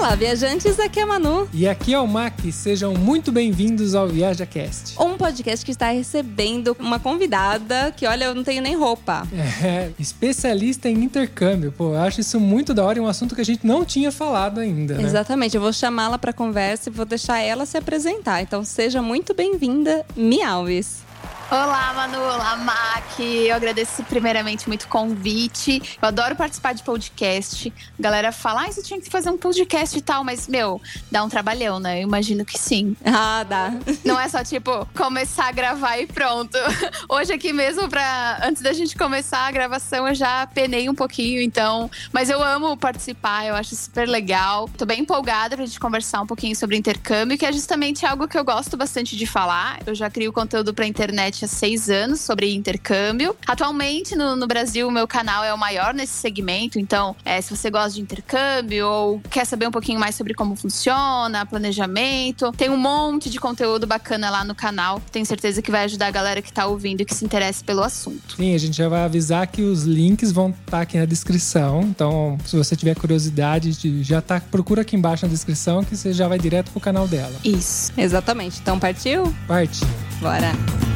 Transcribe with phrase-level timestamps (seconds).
[0.00, 1.46] Olá, viajantes, aqui é a Manu.
[1.52, 4.98] E aqui é o Mac, sejam muito bem-vindos ao ViajaCast.
[4.98, 9.28] Um podcast que está recebendo uma convidada que, olha, eu não tenho nem roupa.
[9.62, 11.70] É, especialista em intercâmbio.
[11.70, 14.10] Pô, eu acho isso muito da hora e um assunto que a gente não tinha
[14.10, 14.94] falado ainda.
[14.94, 15.02] Né?
[15.02, 18.40] Exatamente, eu vou chamá-la para conversa e vou deixar ela se apresentar.
[18.40, 21.09] Então seja muito bem-vinda, Mi Alves.
[21.50, 22.20] Olá, Manu.
[22.20, 23.18] Olá, Mac.
[23.18, 25.82] Eu agradeço primeiramente muito o convite.
[26.00, 27.72] Eu adoro participar de podcast.
[27.98, 30.80] A galera fala, ah, você tinha que fazer um podcast e tal, mas, meu,
[31.10, 31.98] dá um trabalhão, né?
[31.98, 32.94] Eu imagino que sim.
[33.04, 33.72] Ah, dá.
[34.04, 36.56] Não é só, tipo, começar a gravar e pronto.
[37.08, 41.42] Hoje aqui mesmo, pra, antes da gente começar a gravação, eu já penei um pouquinho,
[41.42, 41.90] então...
[42.12, 44.68] Mas eu amo participar, eu acho super legal.
[44.78, 48.38] Tô bem empolgada pra gente conversar um pouquinho sobre intercâmbio, que é justamente algo que
[48.38, 49.80] eu gosto bastante de falar.
[49.84, 53.36] Eu já crio conteúdo pra internet há seis anos sobre intercâmbio.
[53.46, 56.78] Atualmente, no, no Brasil, o meu canal é o maior nesse segmento.
[56.78, 60.56] Então, é, se você gosta de intercâmbio ou quer saber um pouquinho mais sobre como
[60.56, 65.00] funciona, planejamento, tem um monte de conteúdo bacana lá no canal.
[65.12, 67.82] Tenho certeza que vai ajudar a galera que tá ouvindo e que se interessa pelo
[67.82, 68.36] assunto.
[68.36, 71.82] Sim, a gente já vai avisar que os links vão estar tá aqui na descrição.
[71.82, 76.28] Então, se você tiver curiosidade, já tá, procura aqui embaixo na descrição que você já
[76.28, 77.34] vai direto pro canal dela.
[77.44, 78.60] Isso, exatamente.
[78.60, 79.34] Então, partiu?
[79.46, 79.88] Partiu.
[80.20, 80.89] Bora.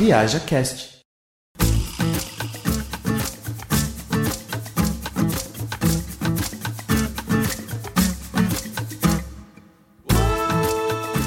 [0.00, 0.98] Viaja Cast.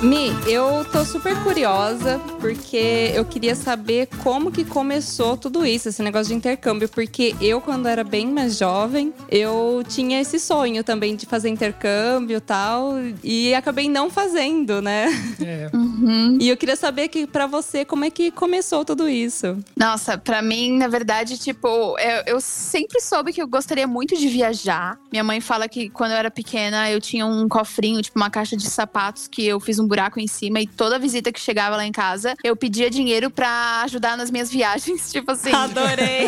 [0.01, 6.01] Mi, eu tô super curiosa porque eu queria saber como que começou tudo isso, esse
[6.01, 11.15] negócio de intercâmbio, porque eu quando era bem mais jovem, eu tinha esse sonho também
[11.15, 15.05] de fazer intercâmbio e tal, e acabei não fazendo, né?
[15.39, 15.69] É.
[15.71, 15.92] Uhum.
[16.39, 19.57] E eu queria saber que para você como é que começou tudo isso.
[19.77, 21.67] Nossa, pra mim, na verdade, tipo,
[21.99, 24.97] eu, eu sempre soube que eu gostaria muito de viajar.
[25.11, 28.57] Minha mãe fala que quando eu era pequena, eu tinha um cofrinho, tipo uma caixa
[28.57, 31.85] de sapatos que eu fiz um buraco em cima e toda visita que chegava lá
[31.85, 35.51] em casa, eu pedia dinheiro pra ajudar nas minhas viagens, tipo assim.
[35.51, 36.27] Adorei.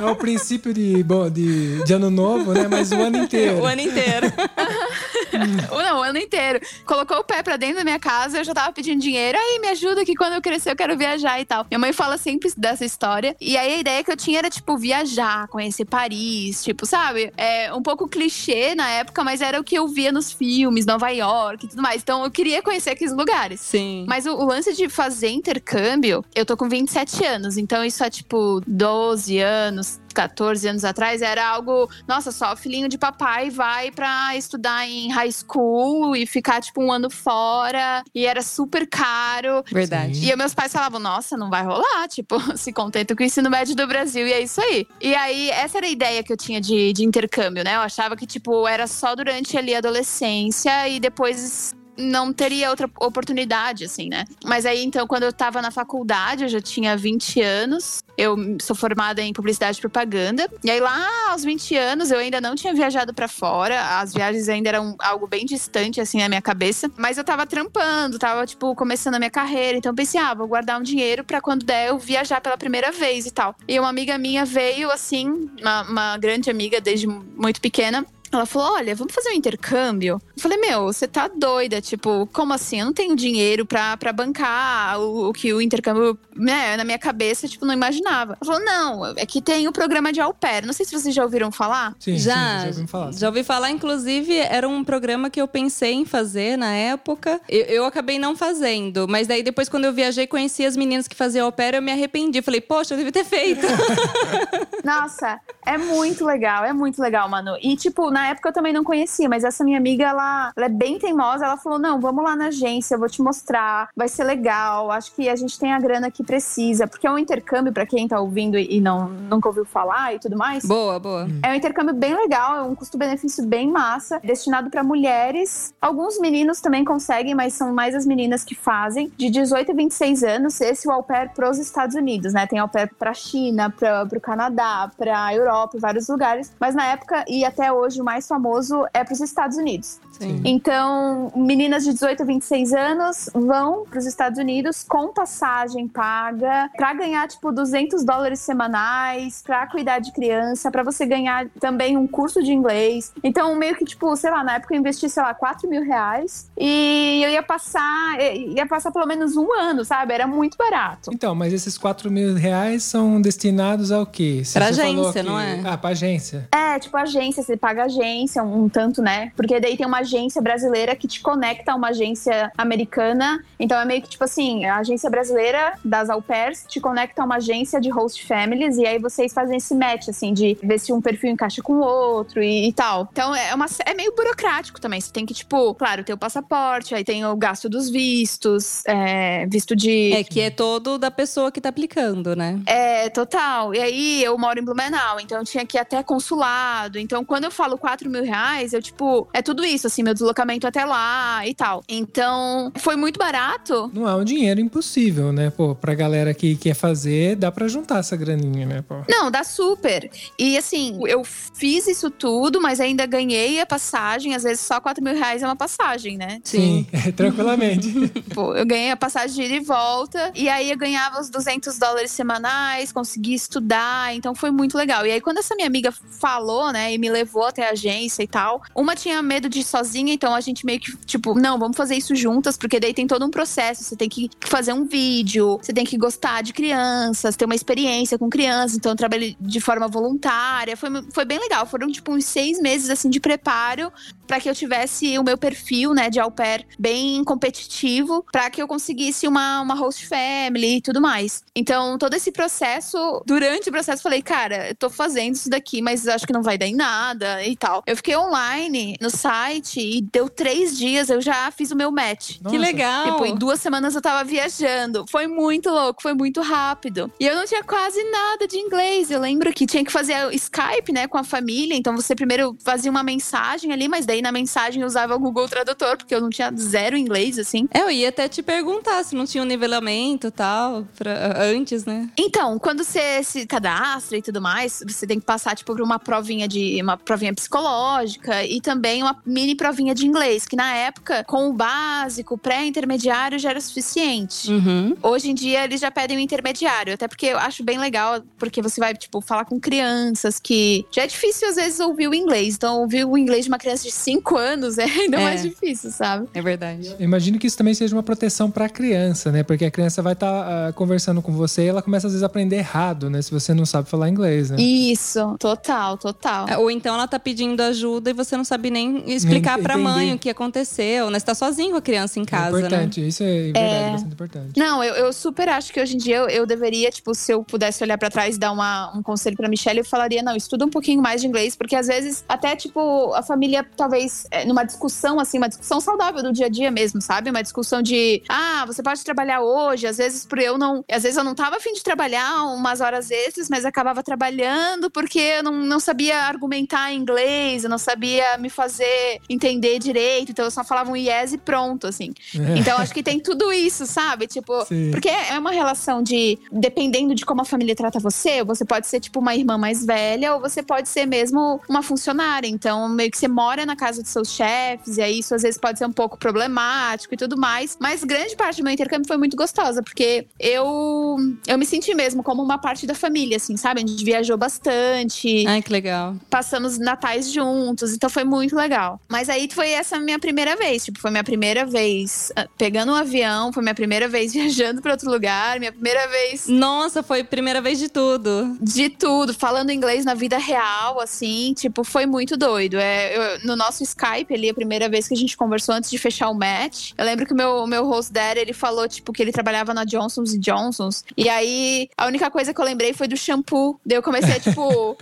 [0.00, 2.66] É o princípio de, bom, de, de ano novo, né?
[2.68, 3.58] Mas o ano inteiro.
[3.60, 4.32] o ano inteiro.
[5.70, 6.60] Não, o ano inteiro.
[6.86, 9.36] Colocou o pé pra dentro da minha casa, eu já tava pedindo dinheiro.
[9.38, 11.66] Aí, me ajuda que quando eu crescer eu quero viajar e tal.
[11.70, 13.36] Minha mãe fala sempre dessa história.
[13.40, 17.32] E aí a ideia que eu tinha era, tipo, viajar, conhecer Paris, tipo, sabe?
[17.36, 21.10] É um pouco clichê na época, mas era o que eu via nos filmes, Nova
[21.10, 22.02] York e tudo mais.
[22.02, 23.60] Então eu queria conhecer aqueles lugares.
[23.60, 24.04] Sim.
[24.08, 28.10] Mas o, o lance de fazer intercâmbio, eu tô com 27 anos, então isso é
[28.10, 33.90] tipo 12 anos, 14 anos atrás, era algo, nossa, só o filhinho de papai vai
[33.90, 39.62] pra estudar em high school e ficar tipo um ano fora, e era super caro.
[39.70, 40.16] Verdade.
[40.16, 40.30] Sim.
[40.30, 43.74] E meus pais falavam, nossa, não vai rolar, tipo, se contenta com o ensino médio
[43.74, 44.86] do Brasil e é isso aí.
[45.00, 47.76] E aí, essa era a ideia que eu tinha de, de intercâmbio, né?
[47.76, 52.88] Eu achava que, tipo, era só durante ali a adolescência e depois não teria outra
[53.00, 54.24] oportunidade, assim, né?
[54.44, 58.02] Mas aí, então, quando eu tava na faculdade, eu já tinha 20 anos.
[58.16, 60.48] Eu sou formada em publicidade e propaganda.
[60.62, 64.00] E aí, lá aos 20 anos, eu ainda não tinha viajado para fora.
[64.00, 66.90] As viagens ainda eram algo bem distante, assim, na minha cabeça.
[66.96, 69.78] Mas eu tava trampando, tava, tipo, começando a minha carreira.
[69.78, 72.90] Então, eu pensei, ah, vou guardar um dinheiro para quando der eu viajar pela primeira
[72.90, 73.54] vez e tal.
[73.66, 78.06] E uma amiga minha veio, assim, uma, uma grande amiga desde muito pequena.
[78.32, 80.20] Ela falou: Olha, vamos fazer um intercâmbio?
[80.34, 81.80] Eu falei: Meu, você tá doida?
[81.80, 82.80] Tipo, como assim?
[82.80, 86.98] Eu não tenho dinheiro pra, pra bancar o, o que o intercâmbio, né, na minha
[86.98, 88.38] cabeça, tipo, não imaginava.
[88.40, 90.64] Ela falou: Não, é que tem o programa de au pair.
[90.64, 91.94] Não sei se vocês já ouviram falar.
[92.00, 93.12] Sim, já, sim, já ouvi falar.
[93.12, 97.40] já ouvi falar, inclusive, era um programa que eu pensei em fazer na época.
[97.48, 101.14] Eu, eu acabei não fazendo, mas daí depois, quando eu viajei, conheci as meninas que
[101.14, 102.40] faziam au pair, eu me arrependi.
[102.40, 103.66] Falei, poxa, eu devia ter feito.
[104.82, 107.56] Nossa, é muito legal, é muito legal, mano.
[107.62, 110.68] E, tipo, na época eu também não conhecia, mas essa minha amiga, ela, ela é
[110.68, 111.44] bem teimosa.
[111.44, 114.90] Ela falou: não, vamos lá na agência, eu vou te mostrar, vai ser legal.
[114.90, 116.86] Acho que a gente tem a grana que precisa.
[116.86, 120.36] Porque é um intercâmbio, pra quem tá ouvindo e não, nunca ouviu falar e tudo
[120.36, 120.64] mais.
[120.64, 121.26] boa, boa.
[121.42, 125.74] É um intercâmbio bem legal, é um custo-benefício bem massa, destinado para mulheres.
[125.80, 129.12] Alguns meninos também conseguem, mas são mais as meninas que fazem.
[129.16, 132.46] De 18 a 26 anos, esse é o au pair pros Estados Unidos, né?
[132.46, 136.52] Tem au pair pra China, pra, pro Canadá, pra Europa, vários lugares.
[136.60, 139.98] Mas na época, e até hoje, o mais famoso é para os Estados Unidos.
[140.22, 140.40] Sim.
[140.44, 146.70] Então, meninas de 18 a 26 anos vão para os Estados Unidos com passagem paga
[146.76, 152.06] para ganhar tipo 200 dólares semanais, para cuidar de criança, para você ganhar também um
[152.06, 153.12] curso de inglês.
[153.22, 156.50] Então, meio que tipo, sei lá, na época eu investi, sei lá, 4 mil reais
[156.58, 160.12] e eu ia passar, ia passar pelo menos um ano, sabe?
[160.12, 161.10] Era muito barato.
[161.12, 164.42] Então, mas esses 4 mil reais são destinados ao quê?
[164.44, 165.60] Se Pra agência, não é?
[165.64, 166.48] Ah, pra agência.
[166.52, 169.32] É, tipo agência, você paga agência, um, um tanto, né?
[169.36, 173.42] Porque daí tem uma agência brasileira que te conecta a uma agência americana.
[173.58, 177.24] Então é meio que tipo assim, a agência brasileira das au pairs te conecta a
[177.24, 180.92] uma agência de host families e aí vocês fazem esse match, assim, de ver se
[180.92, 183.08] um perfil encaixa com o outro e, e tal.
[183.12, 185.00] Então é, uma, é meio burocrático também.
[185.00, 189.46] Você tem que, tipo, claro, ter o passaporte, aí tem o gasto dos vistos, é,
[189.46, 190.12] visto de.
[190.12, 192.60] É que é todo da pessoa que tá aplicando, né?
[192.66, 193.74] É, total.
[193.74, 196.98] E aí eu moro em Blumenau, então eu tinha que ir até consulado.
[196.98, 200.66] Então, quando eu falo 4 mil reais, eu, tipo, é tudo isso, assim, meu deslocamento
[200.66, 201.82] até lá e tal.
[201.88, 203.90] Então, foi muito barato.
[203.92, 205.50] Não é um dinheiro impossível, né?
[205.50, 208.82] Pô, pra galera que quer fazer, dá pra juntar essa graninha, né?
[208.86, 208.96] Pô.
[209.08, 210.10] Não, dá super.
[210.38, 214.34] E assim, eu fiz isso tudo, mas ainda ganhei a passagem.
[214.34, 216.40] Às vezes só 4 mil reais é uma passagem, né?
[216.44, 217.88] Sim, tranquilamente.
[218.34, 220.32] Pô, eu ganhei a passagem de ida e volta.
[220.34, 224.14] E aí eu ganhava os 200 dólares semanais, consegui estudar.
[224.14, 225.06] Então foi muito legal.
[225.06, 228.26] E aí quando essa minha amiga falou, né, e me levou até a agência e
[228.26, 231.76] tal, uma tinha medo de ir sozinha, então a gente meio que, tipo, não, vamos
[231.76, 233.82] fazer isso juntas, porque daí tem todo um processo.
[233.82, 238.16] Você tem que fazer um vídeo, você tem que gostar de crianças, ter uma experiência
[238.18, 238.76] com crianças.
[238.76, 240.76] Então eu trabalhei de forma voluntária.
[240.76, 241.66] Foi, foi bem legal.
[241.66, 243.92] Foram, tipo, uns seis meses, assim, de preparo
[244.32, 248.62] para que eu tivesse o meu perfil, né, de au pair bem competitivo, para que
[248.62, 251.44] eu conseguisse uma, uma host family e tudo mais.
[251.54, 256.08] Então, todo esse processo, durante o processo, falei, cara, eu tô fazendo isso daqui, mas
[256.08, 257.82] acho que não vai dar em nada e tal.
[257.86, 262.38] Eu fiquei online no site e deu três dias, eu já fiz o meu match.
[262.38, 262.58] Que Nossa.
[262.58, 263.12] legal!
[263.12, 265.04] Tipo, em duas semanas eu tava viajando.
[265.10, 267.12] Foi muito louco, foi muito rápido.
[267.20, 269.10] E eu não tinha quase nada de inglês.
[269.10, 271.76] Eu lembro que tinha que fazer o Skype, né, com a família.
[271.76, 275.48] Então você primeiro fazia uma mensagem ali, mas daí na mensagem eu usava o Google
[275.48, 277.68] Tradutor, porque eu não tinha zero inglês, assim.
[277.72, 281.84] É, eu ia até te perguntar se não tinha um nivelamento e tal, pra, antes,
[281.84, 282.08] né?
[282.16, 285.98] Então, quando você se cadastra e tudo mais, você tem que passar, tipo, por uma
[285.98, 286.80] provinha de.
[286.82, 291.52] uma provinha psicológica e também uma mini provinha de inglês, que na época, com o
[291.52, 294.52] básico, pré-intermediário, já era suficiente.
[294.52, 294.94] Uhum.
[295.02, 298.60] Hoje em dia eles já pedem o intermediário, até porque eu acho bem legal, porque
[298.60, 302.54] você vai, tipo, falar com crianças que já é difícil às vezes ouvir o inglês.
[302.54, 305.24] Então, ouvir o inglês de uma criança de 5 anos é ainda É.
[305.24, 306.28] mais difícil, sabe?
[306.34, 306.94] É verdade.
[306.98, 309.42] Eu Imagino que isso também seja uma proteção pra criança, né?
[309.42, 312.56] Porque a criança vai estar conversando com você e ela começa às vezes a aprender
[312.56, 313.20] errado, né?
[313.22, 314.56] Se você não sabe falar inglês, né?
[314.60, 316.46] Isso, total, total.
[316.60, 319.76] Ou então ela tá pedindo ajuda e você não sabe nem explicar entender.
[319.76, 321.18] mãe o que aconteceu, né?
[321.18, 322.66] Você tá sozinho com a criança em é casa, né?
[322.66, 324.58] importante, isso é verdade, bastante importante.
[324.58, 327.42] Não, eu, eu super acho que hoje em dia eu, eu deveria, tipo, se eu
[327.44, 330.64] pudesse olhar pra trás e dar uma, um conselho pra Michelle, eu falaria, não, estuda
[330.64, 334.64] um pouquinho mais de inglês, porque às vezes, até, tipo, a família, talvez, é, numa
[334.64, 337.28] discussão, assim, uma discussão saudável do dia a dia mesmo, sabe?
[337.28, 340.82] Uma discussão de, ah, você pode trabalhar hoje, às vezes por eu não.
[340.90, 345.18] Às vezes eu não tava afim de trabalhar umas horas extras, mas acabava trabalhando porque
[345.18, 350.44] eu não, não sabia argumentar em inglês, eu não sabia me fazer entender direito, então
[350.44, 352.14] eu só falava um yes e pronto, assim.
[352.56, 354.26] Então acho que tem tudo isso, sabe?
[354.26, 354.90] Tipo, Sim.
[354.90, 359.00] porque é uma relação de dependendo de como a família trata você, você pode ser
[359.00, 362.48] tipo uma irmã mais velha ou você pode ser mesmo uma funcionária.
[362.48, 365.58] Então, meio que você mora na casa dos seus chefes, e aí isso às vezes
[365.58, 367.76] pode ser um pouco problemático e tudo mais.
[367.80, 371.16] Mas grande parte do meu intercâmbio foi muito gostosa, porque eu
[371.46, 373.82] eu me senti mesmo como uma parte da família, assim, sabe?
[373.82, 376.16] A gente viajou bastante Ai, que legal.
[376.30, 379.00] passamos natais juntos, então foi muito legal.
[379.08, 382.94] Mas aí foi essa minha primeira vez, tipo, foi minha primeira vez ah, pegando um
[382.94, 387.24] avião, foi minha primeira vez viajando para outro lugar, minha primeira vez Nossa, foi a
[387.24, 388.56] primeira vez de tudo.
[388.60, 392.76] de tudo, falando inglês na vida real, assim, tipo, foi muito doido.
[392.78, 395.98] É, eu- no nosso Skype ali, a primeira vez que a gente conversou antes de
[395.98, 399.22] fechar o match, eu lembro que o meu, meu host dad, ele falou, tipo, que
[399.22, 401.04] ele trabalhava na Johnson's Johnson's.
[401.16, 403.80] E aí, a única coisa que eu lembrei foi do shampoo.
[403.84, 404.66] Daí eu comecei, tipo,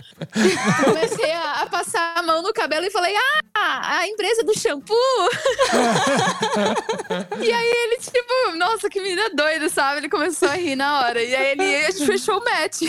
[0.83, 4.57] comecei a, a passar a mão no cabelo e falei, ah, a, a empresa do
[4.57, 4.95] shampoo.
[7.41, 9.99] e aí ele, tipo, nossa, que menina doida, sabe?
[9.99, 11.21] Ele começou a rir na hora.
[11.21, 12.81] E aí ele, a gente fechou o match.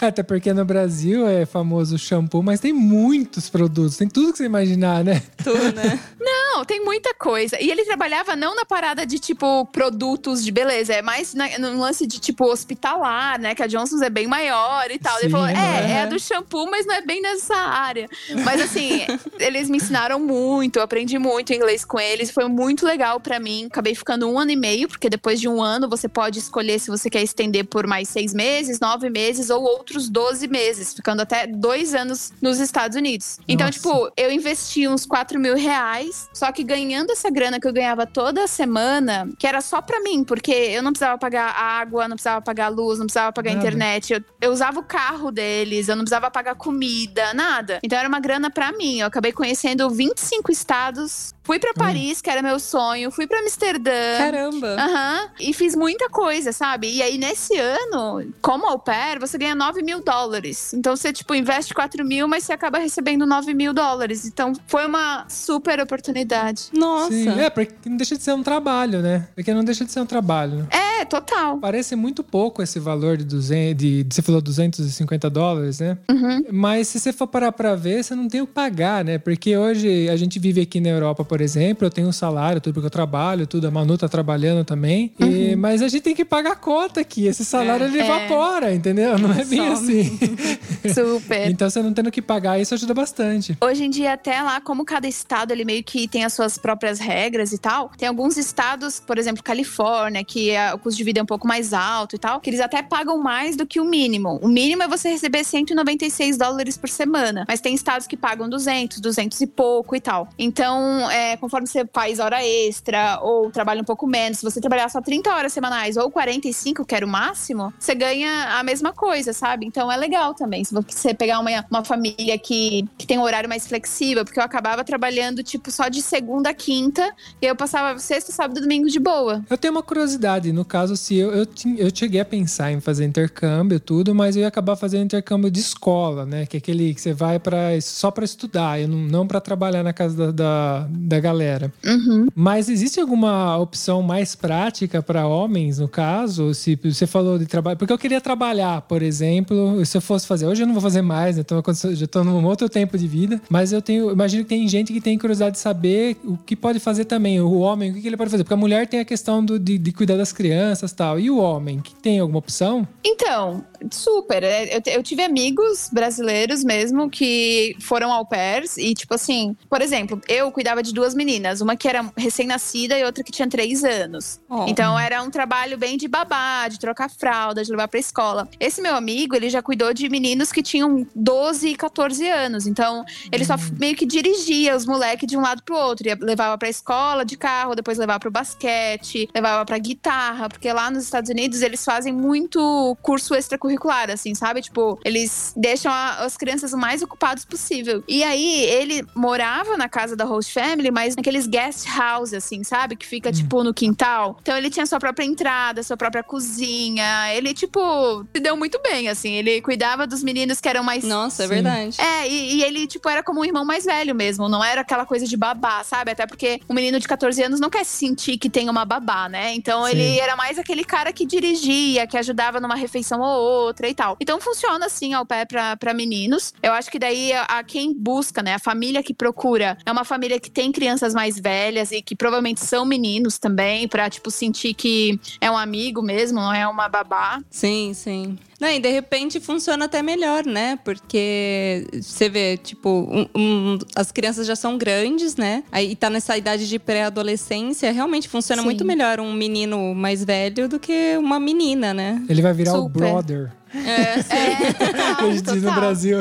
[0.00, 4.44] Até porque no Brasil é famoso shampoo, mas tem muitos produtos, tem tudo que você
[4.44, 5.11] imaginar, né?
[5.42, 5.98] Tudo, né?
[6.20, 7.60] Não, tem muita coisa.
[7.60, 11.80] E ele trabalhava não na parada de, tipo, produtos de beleza, é mais na, no
[11.80, 13.54] lance de, tipo, hospitalar, né?
[13.54, 15.14] Que a Johnson's é bem maior e tal.
[15.14, 15.90] Sim, ele falou, é, é.
[15.92, 18.08] é a do shampoo, mas não é bem nessa área.
[18.44, 19.00] Mas assim,
[19.40, 23.66] eles me ensinaram muito, eu aprendi muito inglês com eles, foi muito legal pra mim.
[23.66, 26.90] Acabei ficando um ano e meio, porque depois de um ano você pode escolher se
[26.90, 31.46] você quer estender por mais seis meses, nove meses ou outros 12 meses, ficando até
[31.46, 33.38] dois anos nos Estados Unidos.
[33.48, 33.78] Então, Nossa.
[33.78, 38.06] tipo, eu investi uns 4 mil reais, só que ganhando essa grana que eu ganhava
[38.06, 42.40] toda semana, que era só pra mim, porque eu não precisava pagar água, não precisava
[42.40, 43.66] pagar luz, não precisava pagar Nada.
[43.66, 47.80] internet, eu, eu usava o carro deles, eu não precisava pagar comida, nada.
[47.82, 49.00] Então era uma grana pra mim.
[49.00, 54.18] Eu acabei conhecendo 25 estados, fui pra Paris, que era meu sonho, fui pra Amsterdã.
[54.18, 54.76] Caramba.
[54.78, 55.30] Aham.
[55.40, 56.88] E fiz muita coisa, sabe?
[56.90, 60.72] E aí, nesse ano, como au pair, você ganha 9 mil dólares.
[60.72, 64.24] Então, você, tipo, investe 4 mil, mas você acaba recebendo 9 mil dólares.
[64.26, 66.64] Então, foi uma super oportunidade.
[66.72, 67.10] Nossa.
[67.10, 69.26] Sim, é, porque não deixa de ser um trabalho, né?
[69.34, 70.66] Porque não deixa de ser um trabalho.
[70.70, 71.58] É, total.
[71.58, 75.96] Parece muito pouco esse valor de 200, de, você falou 250 dólares, né?
[76.10, 76.44] Uhum.
[76.52, 79.18] Mas se você for parar pra ver, você não tem o que pagar, né?
[79.18, 82.74] Porque hoje a gente vive aqui na Europa, por exemplo, eu tenho um salário, tudo
[82.74, 85.12] porque eu trabalho, tudo, a Manu tá trabalhando também.
[85.18, 87.26] E- mas a gente tem que pagar a conta aqui.
[87.26, 88.04] Esse salário ele É.
[88.04, 89.18] evapora, entendeu?
[89.18, 90.00] Não é bem Some.
[90.00, 90.18] assim.
[90.94, 91.48] Super.
[91.50, 93.56] então você não tendo que pagar, isso ajuda bastante.
[93.60, 96.98] Hoje em dia, até lá, como cada estado ele meio que tem as suas próprias
[96.98, 101.20] regras e tal, tem alguns estados, por exemplo, Califórnia, que é- o custo de vida
[101.20, 103.84] é um pouco mais alto e tal, que eles até pagam mais do que o
[103.84, 104.38] mínimo.
[104.42, 109.00] O mínimo é você receber 196 dólares por semana, mas tem estados que pagam 200,
[109.00, 110.28] 200 e pouco e tal.
[110.38, 114.88] Então, é, conforme você faz hora extra ou trabalha um pouco menos, se você trabalhar
[114.88, 119.32] só 30 horas semanais ou 45, que era o máximo, você ganha a mesma coisa,
[119.32, 119.66] sabe?
[119.66, 120.64] Então é legal também.
[120.64, 124.44] Se você pegar uma, uma família que, que tem um horário mais flexível, porque eu
[124.44, 128.88] acabava trabalhando, tipo, só de segunda a quinta, e eu passava sexta, sábado e domingo
[128.88, 129.44] de boa.
[129.50, 133.04] Eu tenho uma curiosidade, no caso, se eu, eu, eu cheguei a pensar em fazer
[133.04, 136.46] intercâmbio tudo, mas eu ia acabar fazendo intercâmbio de escola, né?
[136.46, 139.82] Que é aquele que você vai para só para estudar, e não, não para trabalhar
[139.82, 141.72] na casa da, da, da galera.
[141.84, 142.28] Uhum.
[142.34, 146.54] Mas existe alguma opção mais prática para homens, no caso?
[146.54, 147.76] Se você falou de trabalho.
[147.76, 150.46] Porque eu queria trabalhar, por exemplo, se eu fosse fazer.
[150.46, 151.42] Hoje eu não vou fazer mais, né?
[151.42, 153.40] Então, eu já estou num outro tempo de vida.
[153.48, 154.10] Mas eu tenho.
[154.10, 157.40] Imagino que tem gente que tem curiosidade de saber o que pode fazer também.
[157.40, 158.44] O homem, o que ele pode fazer?
[158.44, 161.18] Porque a mulher tem a questão do, de, de cuidar das crianças e tal.
[161.18, 162.86] E o homem, que tem alguma opção?
[163.02, 164.42] Então, super.
[164.42, 169.80] É, Eu, eu tive amigos brasileiros mesmo que foram au pairs e, tipo assim, por
[169.80, 173.82] exemplo, eu cuidava de duas meninas, uma que era recém-nascida e outra que tinha três
[173.84, 174.38] anos.
[174.50, 174.66] Oh.
[174.68, 178.46] Então era um trabalho bem de babá, de trocar fralda, de levar pra escola.
[178.60, 182.66] Esse meu amigo, ele já cuidou de meninos que tinham 12 e 14 anos.
[182.66, 184.41] Então, ele só f- meio que dirigia
[184.74, 186.06] os moleques de um lado pro outro.
[186.06, 190.90] Ia, levava pra escola de carro, depois levava pro basquete, levava pra guitarra, porque lá
[190.90, 194.60] nos Estados Unidos eles fazem muito curso extracurricular, assim, sabe?
[194.62, 198.02] Tipo, eles deixam a- as crianças o mais ocupados possível.
[198.08, 202.96] E aí, ele morava na casa da host family, mas naqueles guest house, assim, sabe?
[202.96, 204.36] Que fica, tipo, no quintal.
[204.42, 207.34] Então, ele tinha sua própria entrada, sua própria cozinha.
[207.34, 209.32] Ele, tipo, se deu muito bem, assim.
[209.34, 212.00] Ele cuidava dos meninos que eram mais Nossa, é verdade.
[212.00, 214.31] é, e, e ele, tipo, era como um irmão mais velho mesmo.
[214.38, 216.10] Não era aquela coisa de babá, sabe?
[216.10, 219.28] Até porque um menino de 14 anos não quer se sentir que tem uma babá,
[219.28, 219.54] né?
[219.54, 219.92] Então Sim.
[219.92, 224.16] ele era mais aquele cara que dirigia, que ajudava numa refeição ou outra e tal.
[224.20, 226.52] Então funciona assim ao pé pra, pra meninos.
[226.62, 228.54] Eu acho que daí a, a quem busca, né?
[228.54, 232.60] A família que procura é uma família que tem crianças mais velhas e que provavelmente
[232.60, 237.40] são meninos também, pra, tipo, sentir que é um amigo mesmo, não é uma babá.
[237.50, 238.38] Sim, sim.
[238.62, 240.78] Não, e de repente funciona até melhor, né?
[240.84, 245.64] Porque você vê, tipo, um- um- as crianças já são grandes, né?
[245.72, 248.66] Aí tá nessa idade de pré-adolescência, realmente funciona Sim.
[248.66, 252.22] muito melhor um menino mais velho do que uma menina, né?
[252.28, 252.98] Ele vai virar o Super.
[253.00, 253.52] brother.
[253.74, 255.72] É, É, Que a total, diz no.
[255.72, 256.18] Brasil.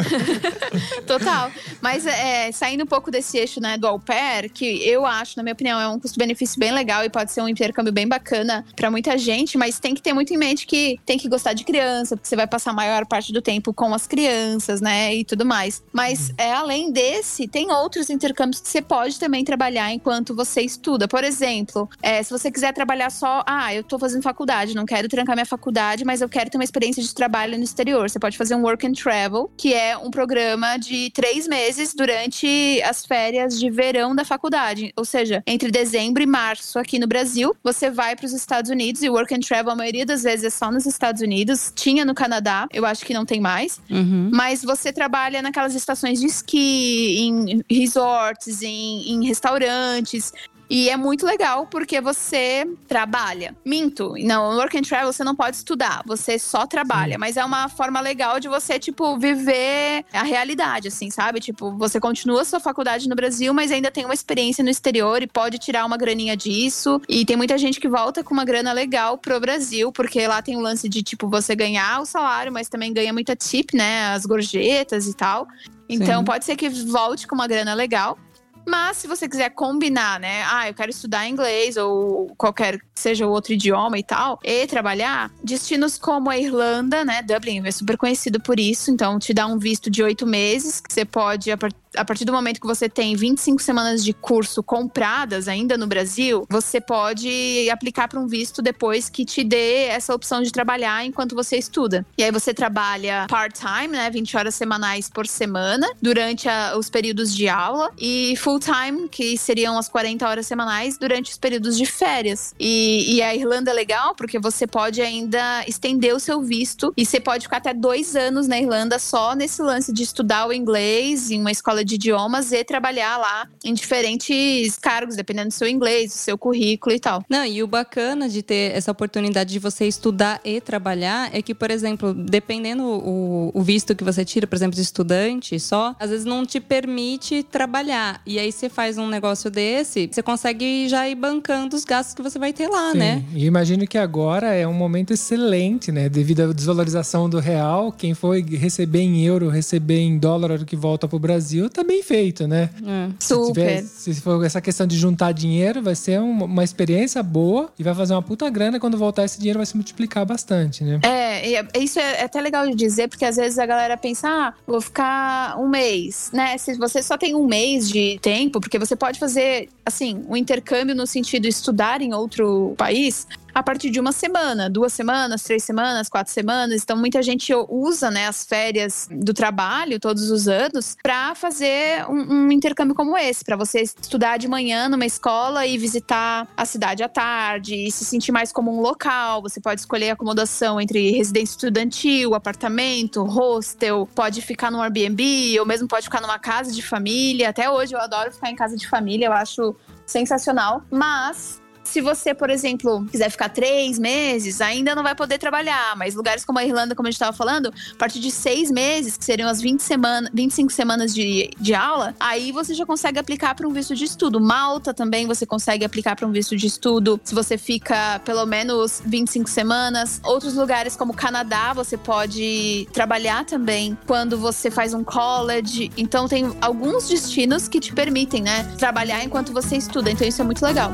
[1.05, 1.51] Total.
[1.81, 5.43] Mas é, saindo um pouco desse eixo, né, do au pair, que eu acho, na
[5.43, 8.89] minha opinião, é um custo-benefício bem legal e pode ser um intercâmbio bem bacana pra
[8.89, 12.15] muita gente, mas tem que ter muito em mente que tem que gostar de criança,
[12.15, 15.46] porque você vai passar a maior parte do tempo com as crianças, né, e tudo
[15.46, 15.84] mais.
[15.91, 21.08] Mas é, além desse, tem outros intercâmbios que você pode também trabalhar enquanto você estuda.
[21.08, 25.08] Por exemplo, é, se você quiser trabalhar só, ah, eu tô fazendo faculdade, não quero
[25.10, 28.10] trancar minha faculdade, mas eu quero ter uma experiência de trabalho trabalha no exterior.
[28.10, 32.81] Você pode fazer um work and travel, que é um programa de três meses durante
[32.83, 34.93] as férias de verão da faculdade.
[34.95, 39.01] Ou seja, entre dezembro e março aqui no Brasil, você vai para os Estados Unidos
[39.01, 41.71] e work and travel a maioria das vezes é só nos Estados Unidos.
[41.75, 43.81] Tinha no Canadá, eu acho que não tem mais.
[43.89, 44.29] Uhum.
[44.31, 50.31] Mas você trabalha naquelas estações de esqui, em resorts, em, em restaurantes.
[50.71, 53.53] E é muito legal porque você trabalha.
[53.65, 57.15] Minto, não, no work and travel você não pode estudar, você só trabalha.
[57.15, 57.19] Sim.
[57.19, 61.41] Mas é uma forma legal de você, tipo, viver a realidade, assim, sabe?
[61.41, 65.27] Tipo, você continua sua faculdade no Brasil, mas ainda tem uma experiência no exterior e
[65.27, 67.01] pode tirar uma graninha disso.
[67.09, 70.55] E tem muita gente que volta com uma grana legal pro Brasil, porque lá tem
[70.55, 74.13] o lance de, tipo, você ganhar o salário, mas também ganha muita tip, né?
[74.13, 75.45] As gorjetas e tal.
[75.89, 76.25] Então Sim.
[76.25, 78.17] pode ser que volte com uma grana legal.
[78.65, 80.43] Mas se você quiser combinar, né?
[80.43, 84.67] Ah, eu quero estudar inglês ou qualquer que seja o outro idioma e tal, e
[84.67, 87.21] trabalhar, destinos como a Irlanda, né?
[87.21, 90.93] Dublin é super conhecido por isso, então te dá um visto de oito meses, que
[90.93, 94.63] você pode, a, par- a partir do momento que você tem 25 semanas de curso
[94.63, 100.13] compradas ainda no Brasil, você pode aplicar para um visto depois que te dê essa
[100.13, 102.05] opção de trabalhar enquanto você estuda.
[102.17, 104.10] E aí você trabalha part-time, né?
[104.10, 109.77] 20 horas semanais por semana, durante a- os períodos de aula, e full-time, que seriam
[109.77, 112.53] as 40 horas semanais, durante os períodos de férias.
[112.60, 117.05] E, e a Irlanda é legal porque você pode ainda estender o seu visto e
[117.05, 121.29] você pode ficar até dois anos na Irlanda só nesse lance de estudar o inglês
[121.31, 126.11] em uma escola de idiomas e trabalhar lá em diferentes cargos, dependendo do seu inglês,
[126.11, 127.23] do seu currículo e tal.
[127.29, 131.53] Não, e o bacana de ter essa oportunidade de você estudar e trabalhar é que,
[131.53, 136.09] por exemplo, dependendo o, o visto que você tira, por exemplo, de estudante só, às
[136.09, 138.21] vezes não te permite trabalhar.
[138.25, 142.21] E aí você faz um negócio desse, você consegue já ir bancando os gastos que
[142.21, 142.97] você vai ter lá, Sim.
[142.97, 143.25] né?
[143.33, 146.09] E imagino que agora é um momento excelente, né?
[146.09, 151.07] Devido à desvalorização do real, quem for receber em euro, receber em dólar que volta
[151.07, 152.69] pro Brasil, tá bem feito, né?
[152.85, 153.09] É.
[153.19, 153.83] Se, tiver, Super.
[153.83, 157.93] se for essa questão de juntar dinheiro, vai ser um- uma experiência boa e vai
[157.95, 158.79] fazer uma puta grana.
[158.79, 160.99] Quando voltar, esse dinheiro vai se multiplicar bastante, né?
[161.03, 164.27] É, e é- isso é até legal de dizer, porque às vezes a galera pensa,
[164.27, 166.57] ah, vou ficar um mês, né?
[166.57, 170.95] Se você só tem um mês de tempo, porque você pode fazer, assim, um intercâmbio
[170.95, 175.63] no sentido de estudar em outro país a partir de uma semana, duas semanas, três
[175.63, 176.81] semanas, quatro semanas.
[176.83, 182.33] Então, muita gente usa, né, as férias do trabalho todos os anos para fazer um,
[182.33, 187.03] um intercâmbio como esse, para você estudar de manhã numa escola e visitar a cidade
[187.03, 189.41] à tarde e se sentir mais como um local.
[189.41, 195.88] Você pode escolher acomodação entre residência estudantil, apartamento, hostel, pode ficar num Airbnb ou mesmo
[195.88, 197.50] pode ficar numa casa de família.
[197.50, 199.75] Até hoje eu adoro ficar em casa de família, eu acho
[200.11, 200.83] sensacional.
[200.91, 205.96] Mas se você, por exemplo, quiser ficar três meses, ainda não vai poder trabalhar.
[205.96, 209.17] Mas lugares como a Irlanda, como a gente estava falando, a partir de seis meses,
[209.17, 213.55] que seriam as 20 semana, 25 semanas de, de aula, aí você já consegue aplicar
[213.55, 214.39] para um visto de estudo.
[214.39, 219.01] Malta também você consegue aplicar para um visto de estudo se você fica pelo menos
[219.05, 220.22] 25 semanas.
[220.24, 225.91] Outros lugares como Canadá, você pode trabalhar também quando você faz um college.
[225.98, 230.11] Então tem alguns destinos que te permitem, né, trabalhar enquanto você estuda.
[230.11, 230.94] Então isso é muito legal.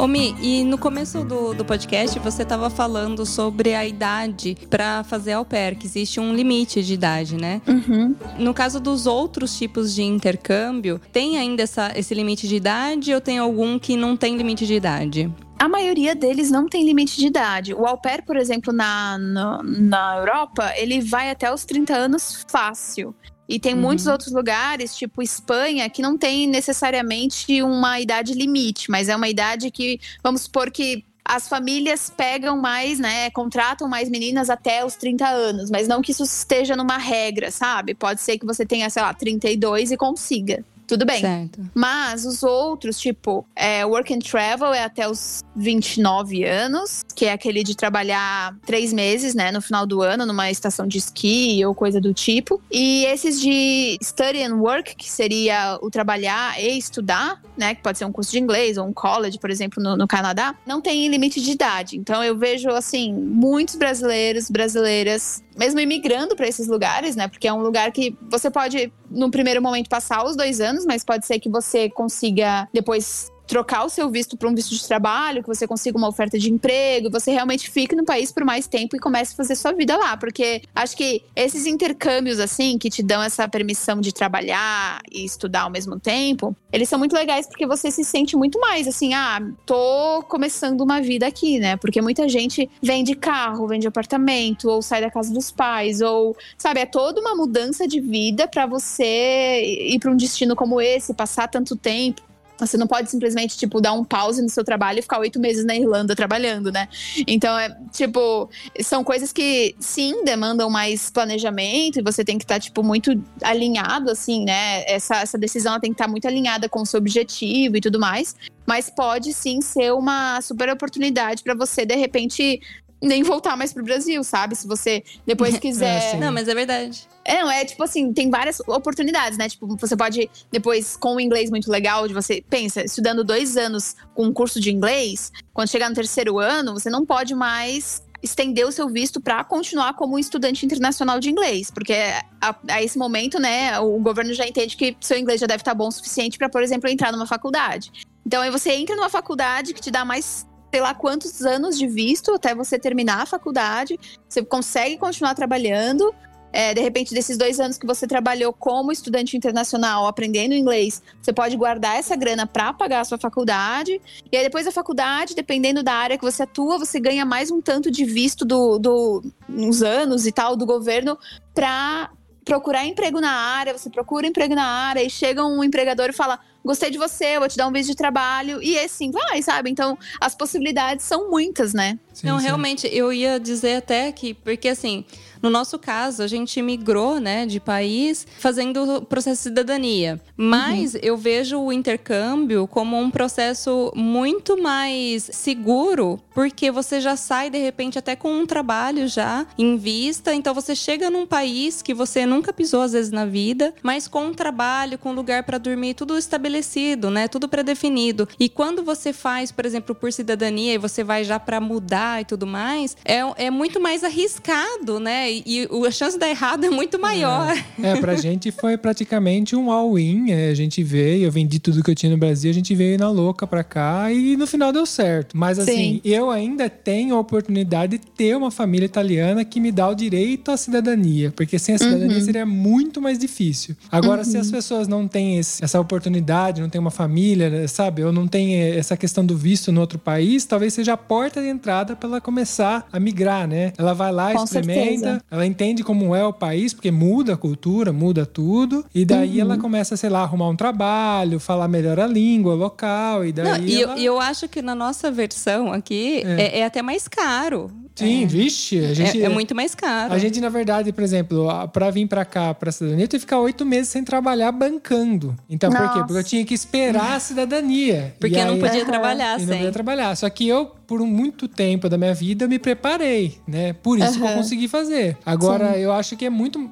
[0.00, 5.04] Ô Mi, e no começo do, do podcast você estava falando sobre a idade para
[5.04, 7.60] fazer au pair, que existe um limite de idade, né?
[7.68, 8.16] Uhum.
[8.38, 13.20] No caso dos outros tipos de intercâmbio, tem ainda essa, esse limite de idade ou
[13.20, 15.30] tem algum que não tem limite de idade?
[15.58, 17.74] A maioria deles não tem limite de idade.
[17.74, 22.46] O au pair, por exemplo, na, no- na Europa, ele vai até os 30 anos
[22.48, 23.14] fácil.
[23.50, 23.80] E tem Uhum.
[23.80, 29.28] muitos outros lugares, tipo Espanha, que não tem necessariamente uma idade limite, mas é uma
[29.28, 34.94] idade que, vamos supor que as famílias pegam mais, né, contratam mais meninas até os
[34.94, 37.92] 30 anos, mas não que isso esteja numa regra, sabe?
[37.94, 40.64] Pode ser que você tenha, sei lá, 32 e consiga.
[40.90, 41.20] Tudo bem.
[41.20, 41.60] Certo.
[41.72, 47.32] Mas os outros, tipo, é, Work and Travel é até os 29 anos, que é
[47.32, 51.76] aquele de trabalhar três meses, né, no final do ano, numa estação de esqui ou
[51.76, 52.60] coisa do tipo.
[52.72, 57.96] E esses de Study and Work, que seria o trabalhar e estudar, né, que pode
[57.96, 61.06] ser um curso de inglês ou um college, por exemplo, no, no Canadá, não tem
[61.06, 61.96] limite de idade.
[61.98, 67.52] Então eu vejo, assim, muitos brasileiros, brasileiras, mesmo imigrando para esses lugares, né, porque é
[67.52, 71.38] um lugar que você pode, no primeiro momento, passar os dois anos, mas pode ser
[71.38, 75.66] que você consiga depois trocar o seu visto para um visto de trabalho, que você
[75.66, 79.32] consiga uma oferta de emprego, você realmente fique no país por mais tempo e comece
[79.32, 80.16] a fazer sua vida lá.
[80.16, 85.62] Porque acho que esses intercâmbios, assim, que te dão essa permissão de trabalhar e estudar
[85.62, 89.42] ao mesmo tempo, eles são muito legais porque você se sente muito mais assim, ah,
[89.66, 91.76] tô começando uma vida aqui, né?
[91.76, 96.78] Porque muita gente vende carro, vende apartamento, ou sai da casa dos pais, ou, sabe,
[96.78, 99.60] é toda uma mudança de vida para você
[99.90, 102.29] ir para um destino como esse, passar tanto tempo.
[102.66, 105.64] Você não pode simplesmente, tipo, dar um pause no seu trabalho e ficar oito meses
[105.64, 106.88] na Irlanda trabalhando, né?
[107.26, 108.48] Então, é, tipo,
[108.80, 113.12] são coisas que, sim, demandam mais planejamento e você tem que estar, tá, tipo, muito
[113.42, 114.84] alinhado, assim, né?
[114.86, 117.98] Essa, essa decisão tem que estar tá muito alinhada com o seu objetivo e tudo
[117.98, 118.36] mais.
[118.66, 122.60] Mas pode, sim, ser uma super oportunidade para você, de repente,
[123.02, 124.54] nem voltar mais pro Brasil, sabe?
[124.54, 126.14] Se você depois quiser.
[126.14, 127.08] É, não, mas é verdade.
[127.24, 129.48] É, não, é tipo assim, tem várias oportunidades, né?
[129.48, 133.94] Tipo, você pode, depois, com o inglês muito legal, de você, pensa, estudando dois anos
[134.14, 138.66] com um curso de inglês, quando chegar no terceiro ano, você não pode mais estender
[138.66, 141.94] o seu visto para continuar como estudante internacional de inglês, porque
[142.40, 145.74] a, a, esse momento, né, o governo já entende que seu inglês já deve estar
[145.74, 147.90] bom o suficiente para, por exemplo, entrar numa faculdade.
[148.24, 151.86] Então aí você entra numa faculdade que te dá mais sei lá quantos anos de
[151.86, 153.98] visto até você terminar a faculdade.
[154.28, 156.14] Você consegue continuar trabalhando.
[156.52, 161.32] É, de repente, desses dois anos que você trabalhou como estudante internacional, aprendendo inglês, você
[161.32, 164.00] pode guardar essa grana para pagar a sua faculdade.
[164.32, 167.60] E aí, depois da faculdade, dependendo da área que você atua, você ganha mais um
[167.60, 171.16] tanto de visto do, do uns anos e tal do governo
[171.54, 172.10] para
[172.50, 173.78] procurar emprego na área.
[173.78, 177.48] Você procura emprego na área e chega um empregador e fala: gostei de você, vou
[177.48, 178.60] te dar um visto de trabalho.
[178.60, 179.70] E assim vai, sabe?
[179.70, 181.96] Então, as possibilidades são muitas, né?
[182.12, 182.46] Sim, Não, sim.
[182.46, 185.04] realmente, eu ia dizer até que, porque assim,
[185.42, 190.20] no nosso caso, a gente migrou, né, de país fazendo o processo de cidadania.
[190.36, 191.00] Mas uhum.
[191.02, 197.58] eu vejo o intercâmbio como um processo muito mais seguro, porque você já sai de
[197.58, 202.26] repente até com um trabalho já em vista, então você chega num país que você
[202.26, 206.16] nunca pisou às vezes na vida, mas com um trabalho, com lugar para dormir, tudo
[206.16, 208.28] estabelecido, né, tudo pré-definido.
[208.38, 212.24] E quando você faz, por exemplo, por cidadania e você vai já para mudar e
[212.24, 215.29] tudo mais, é, é muito mais arriscado, né?
[215.30, 217.56] E, a chance de dar errado é muito maior.
[217.82, 220.30] É, é pra gente foi praticamente um all-in.
[220.30, 222.98] É, a gente veio, eu vendi tudo que eu tinha no Brasil, a gente veio
[222.98, 225.36] na louca pra cá e no final deu certo.
[225.36, 226.00] Mas assim, Sim.
[226.04, 230.50] eu ainda tenho a oportunidade de ter uma família italiana que me dá o direito
[230.50, 232.24] à cidadania, porque sem a cidadania uhum.
[232.24, 233.76] seria muito mais difícil.
[233.90, 234.24] Agora, uhum.
[234.24, 234.52] se as uhum.
[234.52, 238.78] pessoas não têm esse, essa oportunidade, não tem uma família, sabe, ou não tem eh,
[238.78, 242.20] essa questão do visto no outro país, talvez seja a porta de entrada para ela
[242.20, 243.72] começar a migrar, né?
[243.76, 245.19] Ela vai lá, Com experimenta, certeza.
[245.30, 249.40] Ela entende como é o país, porque muda a cultura, muda tudo, e daí uhum.
[249.40, 253.44] ela começa, sei lá, arrumar um trabalho, falar melhor a língua local, e daí.
[253.44, 253.98] Não, e ela...
[253.98, 257.70] eu, eu, acho que na nossa versão aqui é, é, é até mais caro.
[257.94, 258.26] Sim, é.
[258.26, 258.78] vixe.
[258.84, 260.12] A gente, é, é, muito mais caro.
[260.12, 263.26] A gente, na verdade, por exemplo, para vir para cá, pra cidadania, eu tive que
[263.26, 265.36] ficar oito meses sem trabalhar bancando.
[265.48, 265.82] Então, Nossa.
[265.82, 265.98] por quê?
[266.00, 268.14] Porque eu tinha que esperar a cidadania.
[268.18, 269.46] Porque eu não podia trabalhar, sim.
[269.46, 270.16] Não podia trabalhar.
[270.16, 273.72] Só que eu, por muito tempo da minha vida, me preparei, né?
[273.72, 274.26] Por isso uhum.
[274.26, 275.16] que eu consegui fazer.
[275.24, 275.78] Agora, sim.
[275.78, 276.68] eu acho que é muito.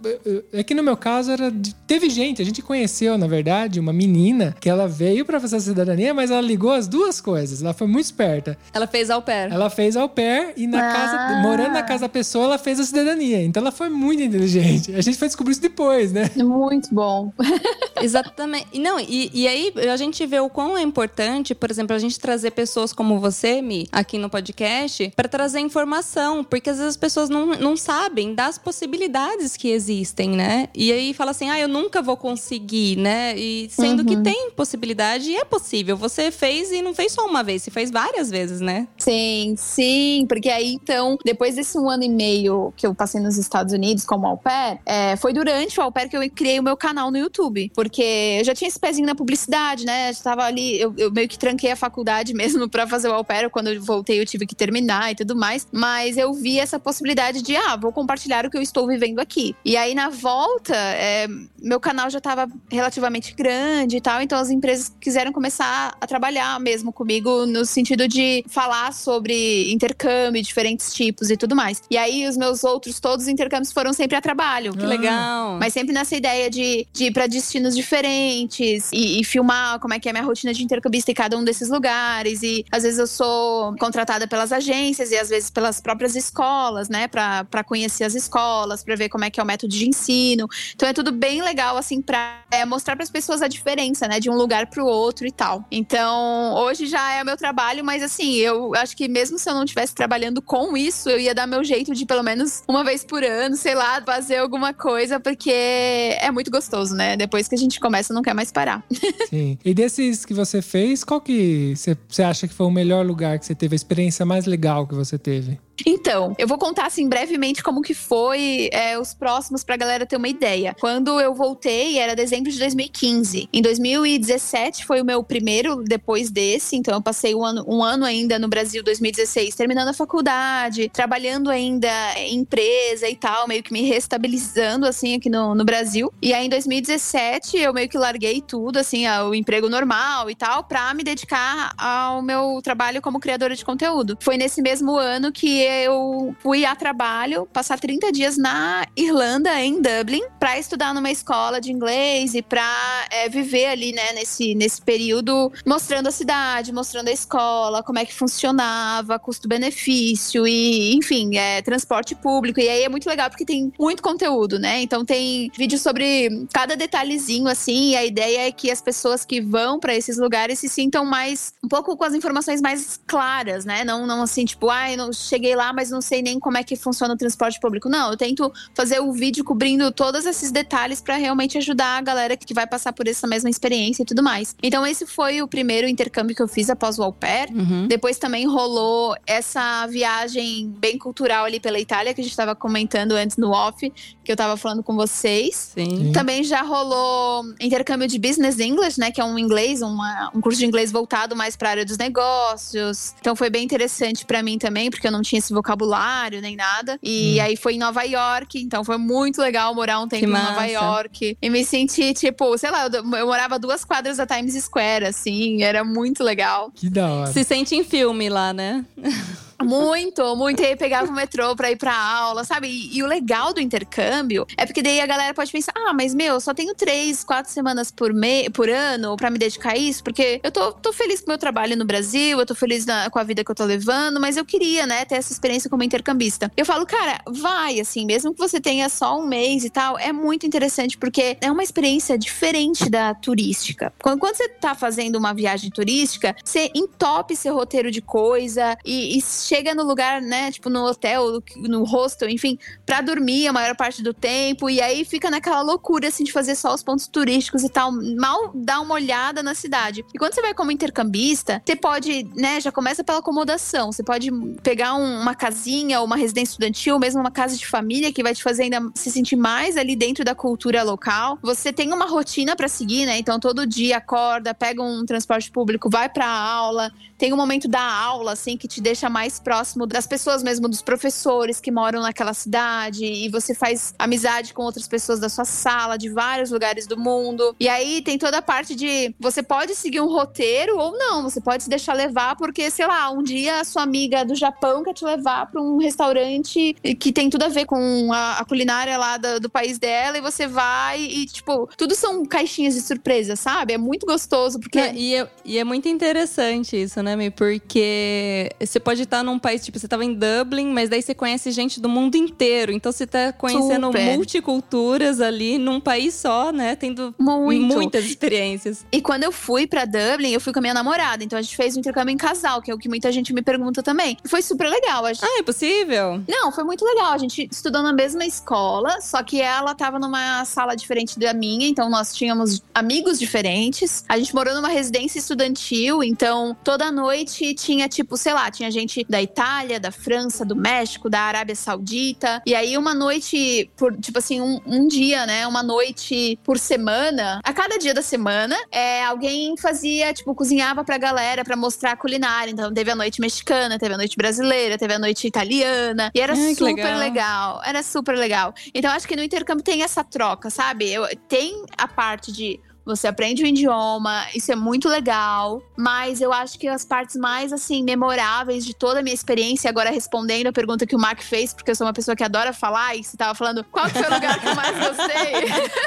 [0.52, 1.52] É que no meu caso, era.
[1.86, 5.60] Teve gente, a gente conheceu, na verdade, uma menina que ela veio para fazer a
[5.60, 7.62] cidadania, mas ela ligou as duas coisas.
[7.62, 8.58] Ela foi muito esperta.
[8.74, 9.52] Ela fez au pair.
[9.52, 10.92] Ela fez au pair e na ah.
[10.92, 13.40] casa morando na casa da pessoa, ela fez a cidadania.
[13.44, 14.92] Então ela foi muito inteligente.
[14.96, 16.28] A gente foi descobrir isso depois, né?
[16.34, 17.32] Muito bom.
[18.02, 18.80] Exatamente.
[18.80, 22.18] Não, e, e aí a gente vê o quão é importante, por exemplo, a gente
[22.18, 26.44] trazer pessoas como você, Mi, aqui no podcast, para trazer informação.
[26.44, 30.68] Porque às vezes as pessoas não, não sabem das possibilidades que existem, né?
[30.74, 33.36] E aí fala assim, ah, eu nunca vou conseguir, né?
[33.36, 34.06] E sendo uhum.
[34.06, 35.96] que tem possibilidade e é possível.
[35.96, 38.86] Você fez e não fez só uma vez, você fez várias vezes, né?
[38.96, 40.24] Sim, sim.
[40.28, 44.04] Porque aí então depois desse um ano e meio que eu passei nos Estados Unidos
[44.04, 47.10] como au pair, é, foi durante o au pair que eu criei o meu canal
[47.10, 47.70] no YouTube.
[47.74, 50.10] Porque eu já tinha esse pezinho na publicidade, né?
[50.10, 53.24] Eu tava ali, eu, eu meio que tranquei a faculdade mesmo para fazer o au
[53.24, 53.50] pair.
[53.50, 55.66] Quando eu voltei, eu tive que terminar e tudo mais.
[55.72, 59.54] Mas eu vi essa possibilidade de, ah, vou compartilhar o que eu estou vivendo aqui.
[59.64, 61.26] E aí, na volta, é,
[61.60, 64.20] meu canal já tava relativamente grande e tal.
[64.22, 70.42] Então, as empresas quiseram começar a trabalhar mesmo comigo no sentido de falar sobre intercâmbio,
[70.42, 71.82] diferentes tipos e tudo mais.
[71.90, 74.72] E aí, os meus outros, todos os intercâmbios foram sempre a trabalho.
[74.72, 75.58] Que legal.
[75.58, 79.98] Mas sempre nessa ideia de, de ir pra destinos diferentes e, e, filmar como é
[79.98, 82.42] que é a minha rotina de intercambista em cada um desses lugares.
[82.42, 87.08] E às vezes eu sou contratada pelas agências e às vezes pelas próprias escolas, né,
[87.08, 90.46] para conhecer as escolas, para ver como é que é o método de ensino.
[90.74, 94.20] Então é tudo bem legal, assim, para é, mostrar para as pessoas a diferença, né,
[94.20, 95.64] de um lugar para o outro e tal.
[95.70, 99.54] Então hoje já é o meu trabalho, mas assim, eu acho que mesmo se eu
[99.54, 103.02] não estivesse trabalhando com isso, eu ia dar meu jeito de pelo menos uma vez
[103.04, 107.16] por ano, sei lá, fazer alguma coisa, porque é muito gostoso, né?
[107.16, 108.84] Depois que a gente começa, não quer mais parar.
[109.30, 109.58] Sim.
[109.64, 111.74] E desses que você fez, qual que
[112.06, 115.18] você acha que foi o melhor lugar que você teve, experiência mais legal que você
[115.18, 115.58] teve?
[115.86, 120.16] Então, eu vou contar assim brevemente como que foi é, os próximos pra galera ter
[120.16, 120.74] uma ideia.
[120.80, 123.48] Quando eu voltei, era dezembro de 2015.
[123.52, 128.04] Em 2017 foi o meu primeiro depois desse, então eu passei um ano, um ano
[128.04, 133.72] ainda no Brasil, 2016, terminando a faculdade, trabalhando ainda em empresa e tal, meio que
[133.72, 136.12] me restabilizando assim aqui no, no Brasil.
[136.22, 140.64] E aí em 2017 eu meio que larguei tudo, assim, o emprego normal e tal,
[140.64, 144.16] pra me dedicar ao meu trabalho como criadora de conteúdo.
[144.20, 149.80] Foi nesse mesmo ano que eu fui a trabalho, passar 30 dias na Irlanda, em
[149.80, 154.80] Dublin, para estudar numa escola de inglês e para é, viver ali, né, nesse, nesse
[154.80, 161.62] período, mostrando a cidade, mostrando a escola, como é que funcionava, custo-benefício e, enfim, é,
[161.62, 162.60] transporte público.
[162.60, 164.80] E aí é muito legal porque tem muito conteúdo, né?
[164.80, 169.40] Então tem vídeo sobre cada detalhezinho, assim, e a ideia é que as pessoas que
[169.40, 173.84] vão para esses lugares se sintam mais, um pouco com as informações mais claras, né?
[173.84, 176.76] Não, não assim, tipo, ai, não cheguei lá, mas não sei nem como é que
[176.76, 177.88] funciona o transporte público.
[177.88, 182.36] Não, eu tento fazer o vídeo cobrindo todos esses detalhes para realmente ajudar a galera
[182.36, 184.54] que vai passar por essa mesma experiência e tudo mais.
[184.62, 187.50] Então, esse foi o primeiro intercâmbio que eu fiz após o au pair.
[187.50, 187.86] Uhum.
[187.86, 193.12] Depois também rolou essa viagem bem cultural ali pela Itália, que a gente estava comentando
[193.12, 193.92] antes no off,
[194.24, 195.72] que eu estava falando com vocês.
[195.74, 196.12] Sim.
[196.12, 199.10] Também já rolou intercâmbio de Business English, né?
[199.10, 201.96] Que é um inglês, uma, um curso de inglês voltado mais para a área dos
[201.96, 203.14] negócios.
[203.20, 206.98] Então foi bem interessante para mim também, porque eu não tinha esse vocabulário nem nada.
[207.02, 207.42] E hum.
[207.42, 211.36] aí foi em Nova York, então foi muito legal morar um tempo em Nova York.
[211.40, 215.62] E me senti, tipo, sei lá, eu, eu morava duas quadras da Times Square, assim,
[215.62, 216.70] era muito legal.
[216.74, 217.32] Que da hora.
[217.32, 218.84] Se sente em filme lá, né?
[219.62, 220.62] Muito, muito.
[220.62, 222.68] E aí pegava o metrô pra ir pra aula, sabe?
[222.68, 226.14] E, e, o legal do intercâmbio é porque daí a galera pode pensar: ah, mas
[226.14, 229.76] meu, eu só tenho três, quatro semanas por, me por ano pra me dedicar a
[229.76, 232.86] isso, porque eu tô, tô feliz com o meu trabalho no Brasil, eu tô feliz
[232.86, 235.68] na, com a vida que eu tô levando, mas eu queria, né, ter essa experiência
[235.68, 236.50] como intercambista.
[236.56, 240.12] Eu falo, cara, vai, assim, mesmo que você tenha só um mês e tal, é
[240.12, 243.92] muito interessante porque é uma experiência diferente da turística.
[244.00, 249.18] Quando, quando você tá fazendo uma viagem turística, você entope seu roteiro de coisa e,
[249.18, 253.74] e chega no lugar, né, tipo no hotel, no hostel, enfim, para dormir a maior
[253.74, 257.64] parte do tempo e aí fica naquela loucura assim de fazer só os pontos turísticos
[257.64, 260.04] e tal, mal dá uma olhada na cidade.
[260.14, 264.30] E quando você vai como intercambista, você pode, né, já começa pela acomodação, você pode
[264.62, 268.22] pegar um, uma casinha ou uma residência estudantil, ou mesmo uma casa de família que
[268.22, 271.38] vai te fazer ainda se sentir mais ali dentro da cultura local.
[271.42, 273.18] Você tem uma rotina para seguir, né?
[273.18, 277.82] Então todo dia acorda, pega um transporte público, vai para aula, tem um momento da
[277.82, 282.34] aula assim que te deixa mais próximo das pessoas mesmo, dos professores que moram naquela
[282.34, 286.98] cidade, e você faz amizade com outras pessoas da sua sala, de vários lugares do
[286.98, 287.54] mundo.
[287.58, 291.40] E aí tem toda a parte de você pode seguir um roteiro ou não, você
[291.40, 294.94] pode se deixar levar, porque, sei lá, um dia a sua amiga do Japão quer
[294.94, 299.16] te levar para um restaurante que tem tudo a ver com a, a culinária lá
[299.16, 303.72] do, do, país dela, e você vai e, tipo, tudo são caixinhas de surpresa, sabe?
[303.72, 304.78] É muito gostoso, porque.
[304.78, 307.30] É, e, é, e é muito interessante isso, né, Mi?
[307.30, 311.50] Porque você pode estar num país, tipo, você tava em Dublin, mas daí você conhece
[311.50, 312.72] gente do mundo inteiro.
[312.72, 314.16] Então você tá conhecendo Super.
[314.16, 316.74] multiculturas ali num país só, né?
[316.74, 317.74] Tendo Muito.
[317.74, 318.86] muitas experiências.
[318.90, 321.22] E quando eu fui para Dublin, eu fui com a minha namorada.
[321.22, 323.42] Então a gente fez um intercâmbio em casal, que é o que muita gente me
[323.42, 324.16] pergunta também.
[324.26, 325.06] Foi super legal.
[325.06, 325.24] Gente...
[325.24, 326.22] Ah, é possível?
[326.28, 327.12] Não, foi muito legal.
[327.12, 331.68] A gente estudou na mesma escola, só que ela tava numa sala diferente da minha,
[331.68, 334.04] então nós tínhamos amigos diferentes.
[334.08, 339.04] A gente morou numa residência estudantil, então toda noite tinha, tipo, sei lá, tinha gente
[339.08, 342.42] da Itália, da França, do México, da Arábia Saudita.
[342.46, 345.46] E aí, uma noite, por, tipo assim, um, um dia, né?
[345.46, 350.98] Uma noite por semana, a cada dia da semana, é, alguém fazia, tipo, cozinhava pra
[350.98, 352.50] galera pra mostrar a culinária.
[352.50, 356.10] Então, teve a noite mexicana, teve a noite brasileira, teve a noite italiana.
[356.14, 356.98] E era Ai, super legal.
[356.98, 357.62] legal.
[357.64, 358.54] Era super legal.
[358.74, 360.90] Então, acho que no intercâmbio tem essa troca, sabe?
[360.90, 365.62] Eu, tem a parte de você aprende o idioma, isso é muito legal.
[365.76, 369.90] Mas eu acho que as partes mais, assim, memoráveis de toda a minha experiência, agora
[369.90, 372.96] respondendo a pergunta que o Mark fez, porque eu sou uma pessoa que adora falar,
[372.96, 375.08] e você tava falando qual que foi o lugar que eu mais gostei.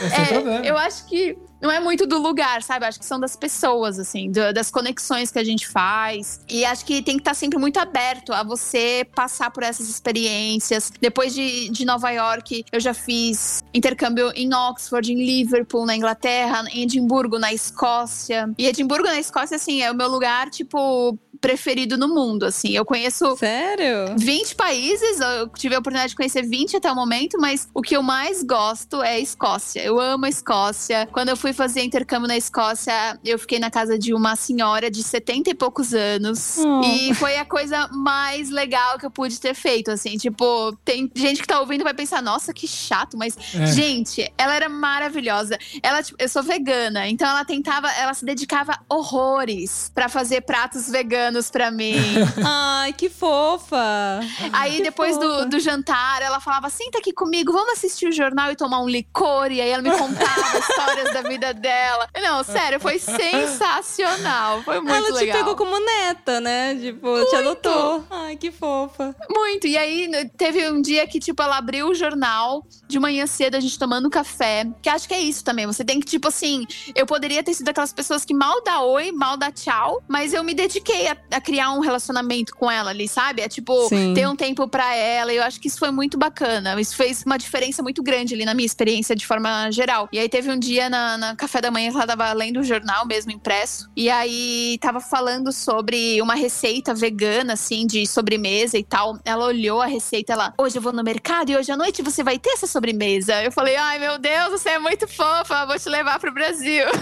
[0.00, 0.66] É, sem problema.
[0.66, 2.86] eu acho que não é muito do lugar, sabe?
[2.86, 6.40] Acho que são das pessoas, assim, do- das conexões que a gente faz.
[6.48, 10.90] E acho que tem que estar sempre muito aberto a você passar por essas experiências.
[11.00, 16.64] Depois de, de Nova York, eu já fiz intercâmbio em Oxford, em Liverpool, na Inglaterra,
[16.72, 18.50] em Edimburgo, na Escócia.
[18.58, 22.70] E Edimburgo, na Escócia, assim, é o meu lugar, tipo, preferido no mundo, assim.
[22.70, 24.14] Eu conheço Sério?
[24.18, 27.96] 20 países, eu tive a oportunidade de conhecer 20 até o momento, mas o que
[27.96, 29.80] eu mais gosto é a Escócia.
[29.82, 31.08] Eu amo a Escócia.
[31.12, 35.02] Quando eu fui fazer intercâmbio na Escócia, eu fiquei na casa de uma senhora de
[35.02, 36.58] 70 e poucos anos.
[36.58, 36.82] Oh.
[36.84, 40.16] E foi a coisa mais legal que eu pude ter feito, assim.
[40.16, 43.66] Tipo, tem gente que tá ouvindo vai pensar, nossa, que chato, mas, É.
[43.66, 45.56] gente, ela era maravilhosa.
[45.82, 50.88] Ela, tipo, eu sou vegana, então ela tentava, ela se dedicava horrores pra fazer pratos
[50.90, 51.94] veganos pra mim.
[52.44, 54.20] Ai, que fofa!
[54.52, 55.46] Aí Que depois do, fofa.
[55.46, 59.50] do jantar, ela falava: senta aqui comigo, vamos assistir o jornal e tomar um licor.
[59.52, 62.08] E aí ela me contava histórias da vida dela.
[62.20, 64.62] Não, sério, foi sensacional.
[64.62, 65.38] Foi muito Ela te legal.
[65.38, 66.74] pegou como neta, né?
[66.76, 68.04] Tipo, te adotou.
[68.10, 69.14] Ai, que fofa.
[69.28, 69.66] Muito.
[69.66, 73.60] E aí teve um dia que, tipo, ela abriu o jornal de manhã cedo, a
[73.60, 74.66] gente tomando café.
[74.82, 75.66] Que acho que é isso também.
[75.66, 79.12] Você tem que, tipo assim, eu poderia ter sido aquelas pessoas que mal dá oi,
[79.12, 83.08] mal dá tchau, mas eu me dediquei a, a criar um relacionamento com ela ali,
[83.08, 83.42] sabe?
[83.42, 84.14] É tipo, Sim.
[84.14, 85.32] ter um tempo pra ela.
[85.32, 86.80] E eu acho que isso foi muito bacana.
[86.80, 90.08] Isso fez uma diferença muito grande ali na minha experiência de forma geral.
[90.12, 92.64] E aí teve um dia na, na café da manhã que ela tava lendo o
[92.64, 93.90] jornal mesmo impresso.
[93.96, 99.18] E aí tava falando sobre uma receita vegana, assim, de sobremesa e tal.
[99.24, 102.22] Ela olhou a receita, ela, hoje eu vou no mercado e hoje à noite você
[102.22, 103.42] vai ter essa sobremesa.
[103.42, 106.84] Eu falei, ai meu Deus, você é muito fofa, vou te levar pro Brasil.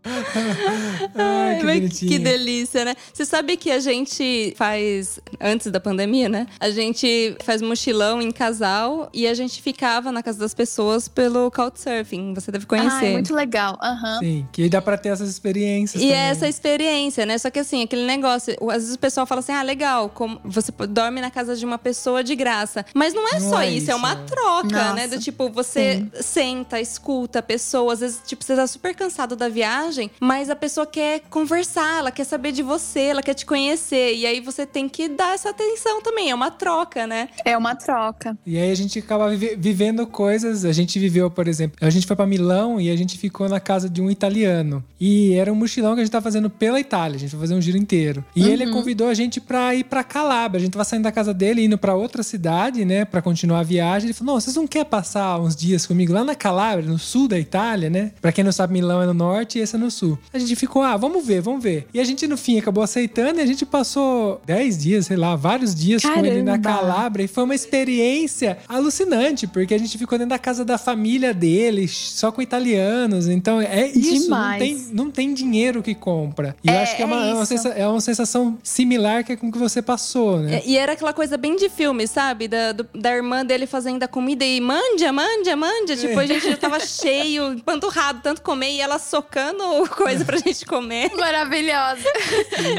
[1.16, 2.96] Ai, Ai, que que delícia, né?
[3.14, 6.48] Você sabe que a gente faz, antes da pandemia, né?
[6.60, 11.50] A gente faz mochilão em casal e a gente ficava na casa das pessoas pelo
[11.52, 12.34] Couchsurfing.
[12.34, 13.06] Você deve conhecer.
[13.06, 13.78] Ai, muito legal.
[13.82, 14.20] Aham.
[14.20, 16.20] Sim, que dá pra ter essas experiências E também.
[16.22, 17.38] é essa experiência, né?
[17.38, 20.72] Só que assim, aquele negócio, às vezes o pessoal fala assim: ah, legal, como você
[20.90, 22.86] dorme na casa de uma pessoa de graça.
[22.94, 24.24] Mas não é Não só é isso, é uma né?
[24.28, 24.94] troca, Nossa.
[24.94, 25.08] né?
[25.08, 29.50] Do tipo, você senta, escuta a pessoa, às vezes, tipo, você tá super cansado da
[29.50, 34.16] viagem, mas a pessoa quer conversar, ela quer saber de você, ela quer te conhecer.
[34.16, 37.30] E aí você tem que dar essa atenção também, é uma troca, né?
[37.46, 38.38] É uma troca.
[38.46, 40.66] E aí a gente acaba vive- vivendo coisas.
[40.66, 43.60] A gente viveu, por exemplo, a gente foi pra Milão e a gente ficou na
[43.60, 44.84] casa de um italiano.
[45.00, 47.54] E era um mochilão que a gente tava fazendo pela Itália, a gente foi fazer
[47.56, 48.24] um giro inteiro.
[48.36, 50.60] E ele convidou a gente pra ir pra Calabria.
[50.60, 53.64] A gente tava saindo da casa dele, indo pra outra cidade, né, Pra continuar a
[53.64, 54.08] viagem.
[54.08, 57.28] Ele falou: "Não, vocês não querem passar uns dias comigo lá na Calabria, no sul
[57.28, 58.12] da Itália, né?
[58.22, 60.18] Pra quem não sabe, Milão é no norte e esse é no sul.
[60.34, 61.88] A gente ficou, ah, vamos ver, vamos ver.
[61.94, 65.36] E a gente no fim acabou aceitando e a gente passou 10 dias, sei lá,
[65.36, 66.88] vários dias com ele na Caramba!
[66.94, 67.26] Calabria.
[67.26, 71.88] E foi uma experiência alucinante, porque a gente ficou dentro da casa da família dele,
[71.88, 73.28] só com italianos.
[73.28, 76.56] Então é isso, não tem, não tem dinheiro que compra.
[76.64, 77.46] E eu É, acho que é uma, é é uma isso.
[77.54, 80.56] sensa- é uma sensação similar que é com o que você passou, né?
[80.58, 82.48] É, E era aquela coisa bem de filme, sabe?
[82.48, 85.96] Da, do- da irmã dele fazendo a comida e manja, manja, manja.
[85.98, 89.64] Tipo, a gente já tava cheio, empanturrado, tanto comer, e ela socando
[89.96, 91.10] coisa pra gente comer.
[91.34, 92.08] Maravilhosa.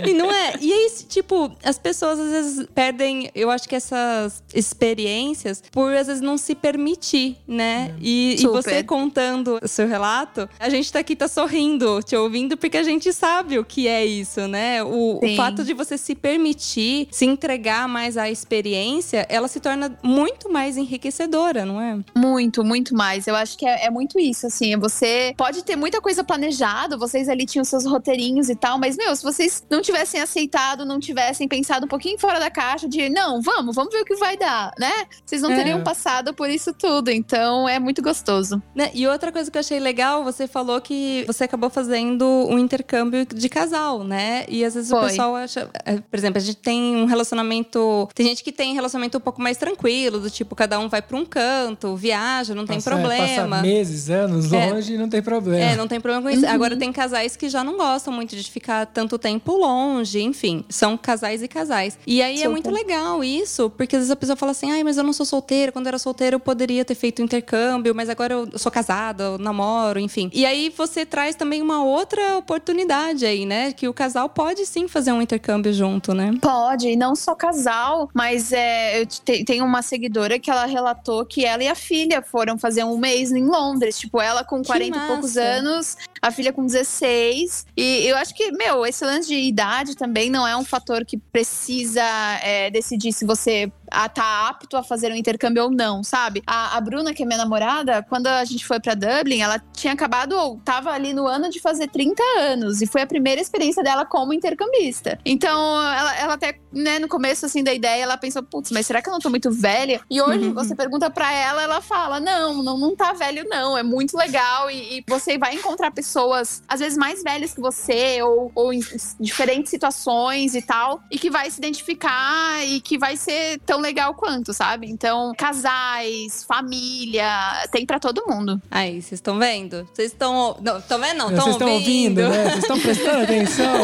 [0.07, 0.55] E não é?
[0.61, 6.07] E aí, tipo, as pessoas às vezes perdem, eu acho que essas experiências por às
[6.07, 7.95] vezes não se permitir, né?
[8.01, 12.57] E, e você contando o seu relato, a gente tá aqui, tá sorrindo, te ouvindo,
[12.57, 14.83] porque a gente sabe o que é isso, né?
[14.85, 19.99] O, o fato de você se permitir, se entregar mais à experiência, ela se torna
[20.03, 21.99] muito mais enriquecedora, não é?
[22.17, 23.27] Muito, muito mais.
[23.27, 24.77] Eu acho que é, é muito isso, assim.
[24.79, 29.15] Você pode ter muita coisa planejada, vocês ali tinham seus roteirinhos e tal, mas, meu,
[29.17, 33.41] se vocês não tivessem aceitado, não tivessem pensado um pouquinho fora da caixa de, não,
[33.41, 34.93] vamos, vamos ver o que vai dar, né?
[35.25, 35.57] Vocês não É.
[35.57, 37.11] teriam passado por isso tudo.
[37.11, 38.63] Então, é muito gostoso.
[38.75, 38.91] Né?
[38.95, 43.25] E outra coisa que eu achei legal, você falou que você acabou fazendo um intercâmbio
[43.27, 44.45] de casal, né?
[44.49, 45.09] E às vezes o Foi.
[45.09, 45.69] pessoal acha.
[45.85, 48.09] é, Por exemplo, a gente tem um relacionamento.
[48.15, 51.17] Tem gente que tem relacionamento um pouco mais tranquilo, do tipo, cada um vai pra
[51.17, 53.49] um canto, viaja, não tem Passa- problema.
[53.49, 54.71] Passa meses, anos É.
[54.71, 55.65] longe e não tem problema.
[55.73, 56.47] É, não tem problema com isso.
[56.47, 60.65] Agora tem casais que já não gostam muito de ficar tanto tempo longe, enfim.
[60.69, 61.99] São casais e casais.
[62.07, 64.97] E aí é muito legal isso, porque às vezes a pessoa fala assim: ai, mas
[64.97, 65.73] eu não sou solteira.
[65.73, 69.39] Quando eu era solteira, eu poderia ter feito intercâmbio, mas agora eu sou casada, eu
[69.39, 70.31] namoro, enfim.
[70.33, 73.73] E aí você traz também uma outra oportunidade aí, né?
[73.73, 76.33] Que o casal pode sim fazer um intercâmbio junto, né?
[76.41, 81.25] Pode, e não só casal, mas é, eu te- tenho uma seguidora que ela relatou
[81.27, 83.99] que ela e a filha foram fazer um mês em Londres.
[83.99, 87.67] Tipo, ela com 40 e poucos anos, a filha com 16.
[87.77, 91.19] E eu acho que, meu, esse lance de idade também não é um fator que
[91.19, 92.03] precisa
[92.43, 96.43] é, decidir se você ah, tá apto a fazer um intercâmbio ou não, sabe?
[96.47, 99.93] A, a Bruna, que é minha namorada, quando a gente foi pra Dublin, ela tinha
[99.93, 102.81] acabado, ou tava ali no ano de fazer 30 anos.
[102.83, 105.19] E foi a primeira experiência dela como intercambista.
[105.25, 105.59] Então,
[105.93, 109.09] ela, ela até, né, no começo, assim, da ideia, ela pensou, putz, mas será que
[109.09, 110.01] eu não tô muito velha?
[110.11, 110.55] E hoje, Uhum.
[110.55, 113.77] você pergunta pra ela, ela fala, não, não, não tá velho, não.
[113.79, 114.71] É muito legal.
[114.71, 118.81] E, e você vai encontrar pessoas, às vezes, mais velhas que você, ou, ou em
[119.21, 124.15] diferentes situações e tal, e que vai se identificar e que vai ser tão legal
[124.15, 124.89] quanto, sabe?
[124.89, 127.29] Então, casais, família,
[127.71, 128.61] tem pra todo mundo.
[128.71, 129.87] Aí, vocês estão vendo?
[129.93, 130.57] Vocês estão.
[130.61, 131.19] Não, estão vendo?
[131.19, 132.45] Não, Vocês estão ouvindo, né?
[132.45, 133.75] Vocês estão prestando atenção?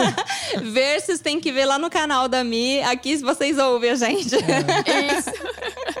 [0.62, 2.80] Ver, vocês têm que ver lá no canal da Mi.
[2.82, 4.34] Aqui vocês ouvem a gente.
[4.34, 5.30] Isso.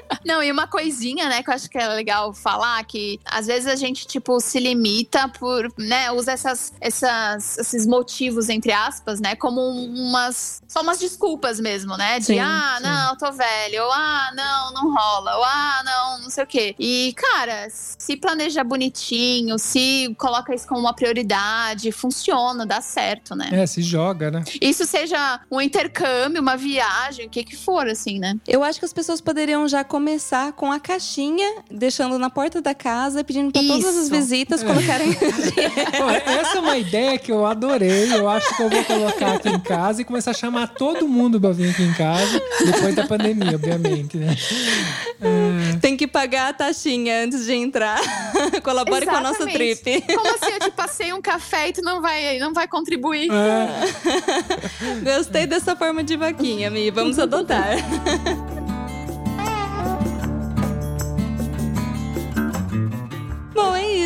[0.24, 3.66] Não, e uma coisinha, né, que eu acho que é legal falar, que às vezes
[3.66, 9.34] a gente, tipo, se limita por, né, usa essas, essas, esses motivos, entre aspas, né,
[9.34, 12.86] como umas, só umas desculpas mesmo, né, de, Sim, ah, sim.
[12.86, 16.74] não, tô velho, ou ah, não, não rola, ou ah, não, não sei o quê.
[16.78, 23.48] E, cara, se planeja bonitinho, se coloca isso como uma prioridade, funciona, dá certo, né.
[23.52, 24.44] É, se joga, né?
[24.60, 28.36] Isso seja um intercâmbio, uma viagem, o que que for, assim, né.
[28.46, 30.09] Eu acho que as pessoas poderiam já começar
[30.56, 35.10] com a caixinha, deixando na porta da casa, pedindo pra todas as visitas colocarem.
[36.26, 38.12] Essa é uma ideia que eu adorei.
[38.12, 41.40] Eu acho que eu vou colocar aqui em casa e começar a chamar todo mundo
[41.40, 44.36] pra vir aqui em casa, depois da pandemia, obviamente, né?
[45.80, 48.00] Tem que pagar a taxinha antes de entrar.
[48.62, 49.82] Colabore com a nossa Exatamente.
[49.82, 50.14] trip.
[50.14, 50.52] Como assim?
[50.52, 53.28] Eu te passei um café e tu não vai, não vai contribuir?
[53.30, 56.90] É, Gostei dessa forma de vaquinha, Mi.
[56.90, 57.76] Vamos adotar.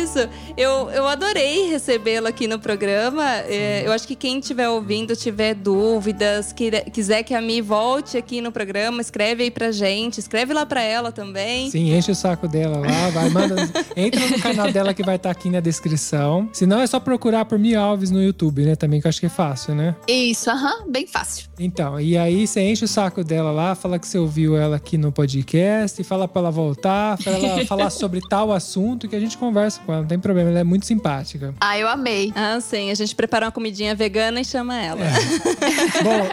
[0.05, 0.29] Bom, é isso.
[0.57, 3.23] Eu, eu adorei recebê-lo aqui no programa.
[3.47, 8.17] É, eu acho que quem estiver ouvindo, tiver dúvidas, queira- quiser que a Mi volte
[8.17, 10.17] aqui no programa, escreve aí pra gente.
[10.19, 11.69] Escreve lá pra ela também.
[11.69, 13.55] sim, enche o saco dela lá, vai, manda.
[13.97, 16.49] Entra no canal dela que vai estar aqui na descrição.
[16.53, 18.75] Se não, é só procurar por Mi Alves no YouTube, né?
[18.75, 19.93] Também que eu acho que é fácil, né?
[20.07, 21.47] Isso, aham, bem fácil.
[21.59, 24.97] Então, e aí você enche o saco dela lá, fala que você ouviu ela aqui
[24.97, 29.37] no podcast, fala pra ela voltar, pra ela falar sobre tal assunto que a gente
[29.37, 31.53] conversa com ela, não tem problema, ela é muito simpática.
[31.59, 32.31] Ah, eu amei.
[32.35, 32.91] Ah, sim.
[32.91, 35.05] A gente prepara uma comidinha vegana e chama ela.
[36.03, 36.27] Bom,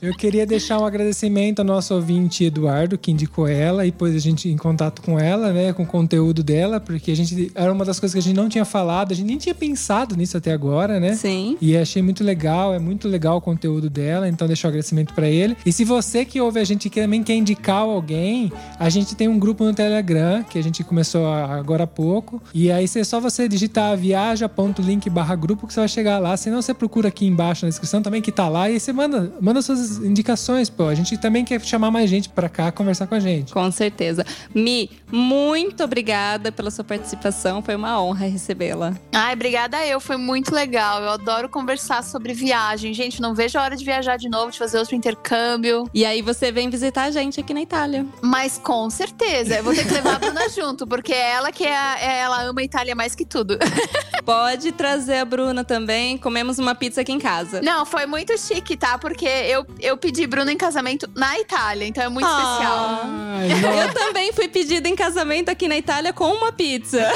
[0.00, 4.18] eu queria deixar um agradecimento ao nosso ouvinte Eduardo, que indicou ela, e depois a
[4.18, 7.84] gente em contato com ela, né, com o conteúdo dela, porque a gente era uma
[7.84, 10.52] das coisas que a gente não tinha falado, a gente nem tinha pensado nisso até
[10.52, 11.14] agora, né?
[11.14, 11.56] Sim.
[11.60, 15.28] E achei muito legal, é muito legal o conteúdo dela, então deixo o agradecimento pra
[15.28, 15.56] ele.
[15.64, 19.28] E se você que ouve a gente que também quer indicar alguém, a gente tem
[19.28, 22.42] um grupo no Telegram que a gente começou agora há pouco.
[22.52, 26.36] E aí é só você digitar viaja.link barra grupo que você vai chegar lá.
[26.36, 29.60] Senão você procura aqui embaixo na descrição também que tá lá e você manda, manda
[29.62, 30.84] suas indicações, pô.
[30.88, 33.52] A gente também quer chamar mais gente pra cá conversar com a gente.
[33.52, 34.24] Com certeza.
[34.54, 37.62] Mi, muito obrigada pela sua participação.
[37.62, 38.94] Foi uma honra recebê-la.
[39.12, 41.02] Ai, obrigada eu, foi muito legal.
[41.02, 42.94] Eu adoro conversar sobre viagem.
[42.94, 45.84] Gente, não vejo a hora de viajar de novo, de fazer outro intercâmbio.
[45.92, 48.06] E aí você vem visitar a gente aqui na Itália.
[48.22, 51.64] Mas com certeza, eu vou ter que levar a Bruna junto, porque é ela que
[51.64, 53.41] é, a- é- ela ama a Itália mais que tudo.
[54.24, 56.16] Pode trazer a Bruna também.
[56.16, 57.60] Comemos uma pizza aqui em casa.
[57.60, 58.96] Não, foi muito chique, tá?
[58.96, 62.38] Porque eu, eu pedi Bruna em casamento na Itália, então é muito Ah.
[62.52, 63.00] especial.
[63.04, 63.88] Ai.
[63.88, 67.02] Eu também fui pedida em casamento aqui na Itália com uma pizza.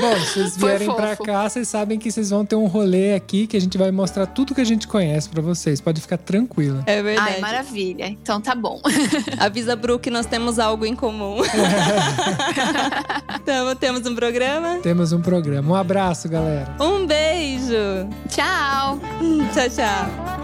[0.00, 3.14] Bom, se vocês Foi vierem pra cá, vocês sabem que vocês vão ter um rolê
[3.14, 5.80] aqui que a gente vai mostrar tudo que a gente conhece pra vocês.
[5.80, 6.84] Pode ficar tranquila.
[6.86, 7.32] É verdade.
[7.34, 8.06] Ai, maravilha.
[8.06, 8.80] Então tá bom.
[9.38, 11.38] Avisa, Bru, que nós temos algo em comum.
[13.58, 14.78] Então, temos um programa.
[14.82, 15.72] Temos um programa.
[15.72, 16.74] Um abraço, galera.
[16.80, 18.08] Um beijo.
[18.28, 18.98] Tchau.
[19.52, 20.38] Tchau, tchau.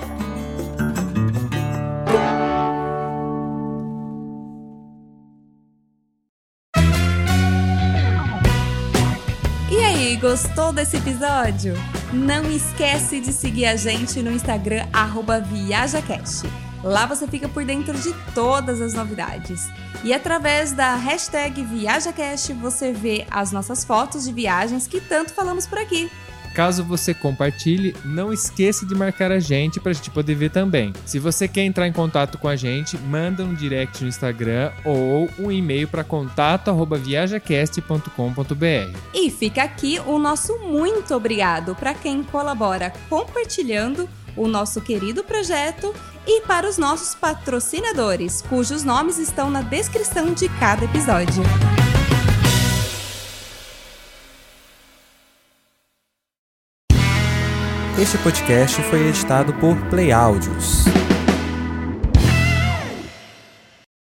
[9.71, 11.75] E aí, gostou desse episódio?
[12.13, 16.64] Não esquece de seguir a gente no Instagram arroba ViajaCast.
[16.85, 19.71] Lá você fica por dentro de todas as novidades.
[20.05, 25.67] E através da hashtag ViajaCast você vê as nossas fotos de viagens que tanto falamos
[25.67, 26.11] por aqui.
[26.55, 30.93] Caso você compartilhe, não esqueça de marcar a gente para a gente poder ver também.
[31.05, 35.29] Se você quer entrar em contato com a gente, manda um direct no Instagram ou
[35.37, 38.99] um e-mail para contato@viajacast.com.br.
[39.13, 45.93] E fica aqui o nosso muito obrigado para quem colabora compartilhando o nosso querido projeto
[46.27, 51.43] e para os nossos patrocinadores, cujos nomes estão na descrição de cada episódio.
[58.01, 60.85] Este podcast foi editado por Play Áudios.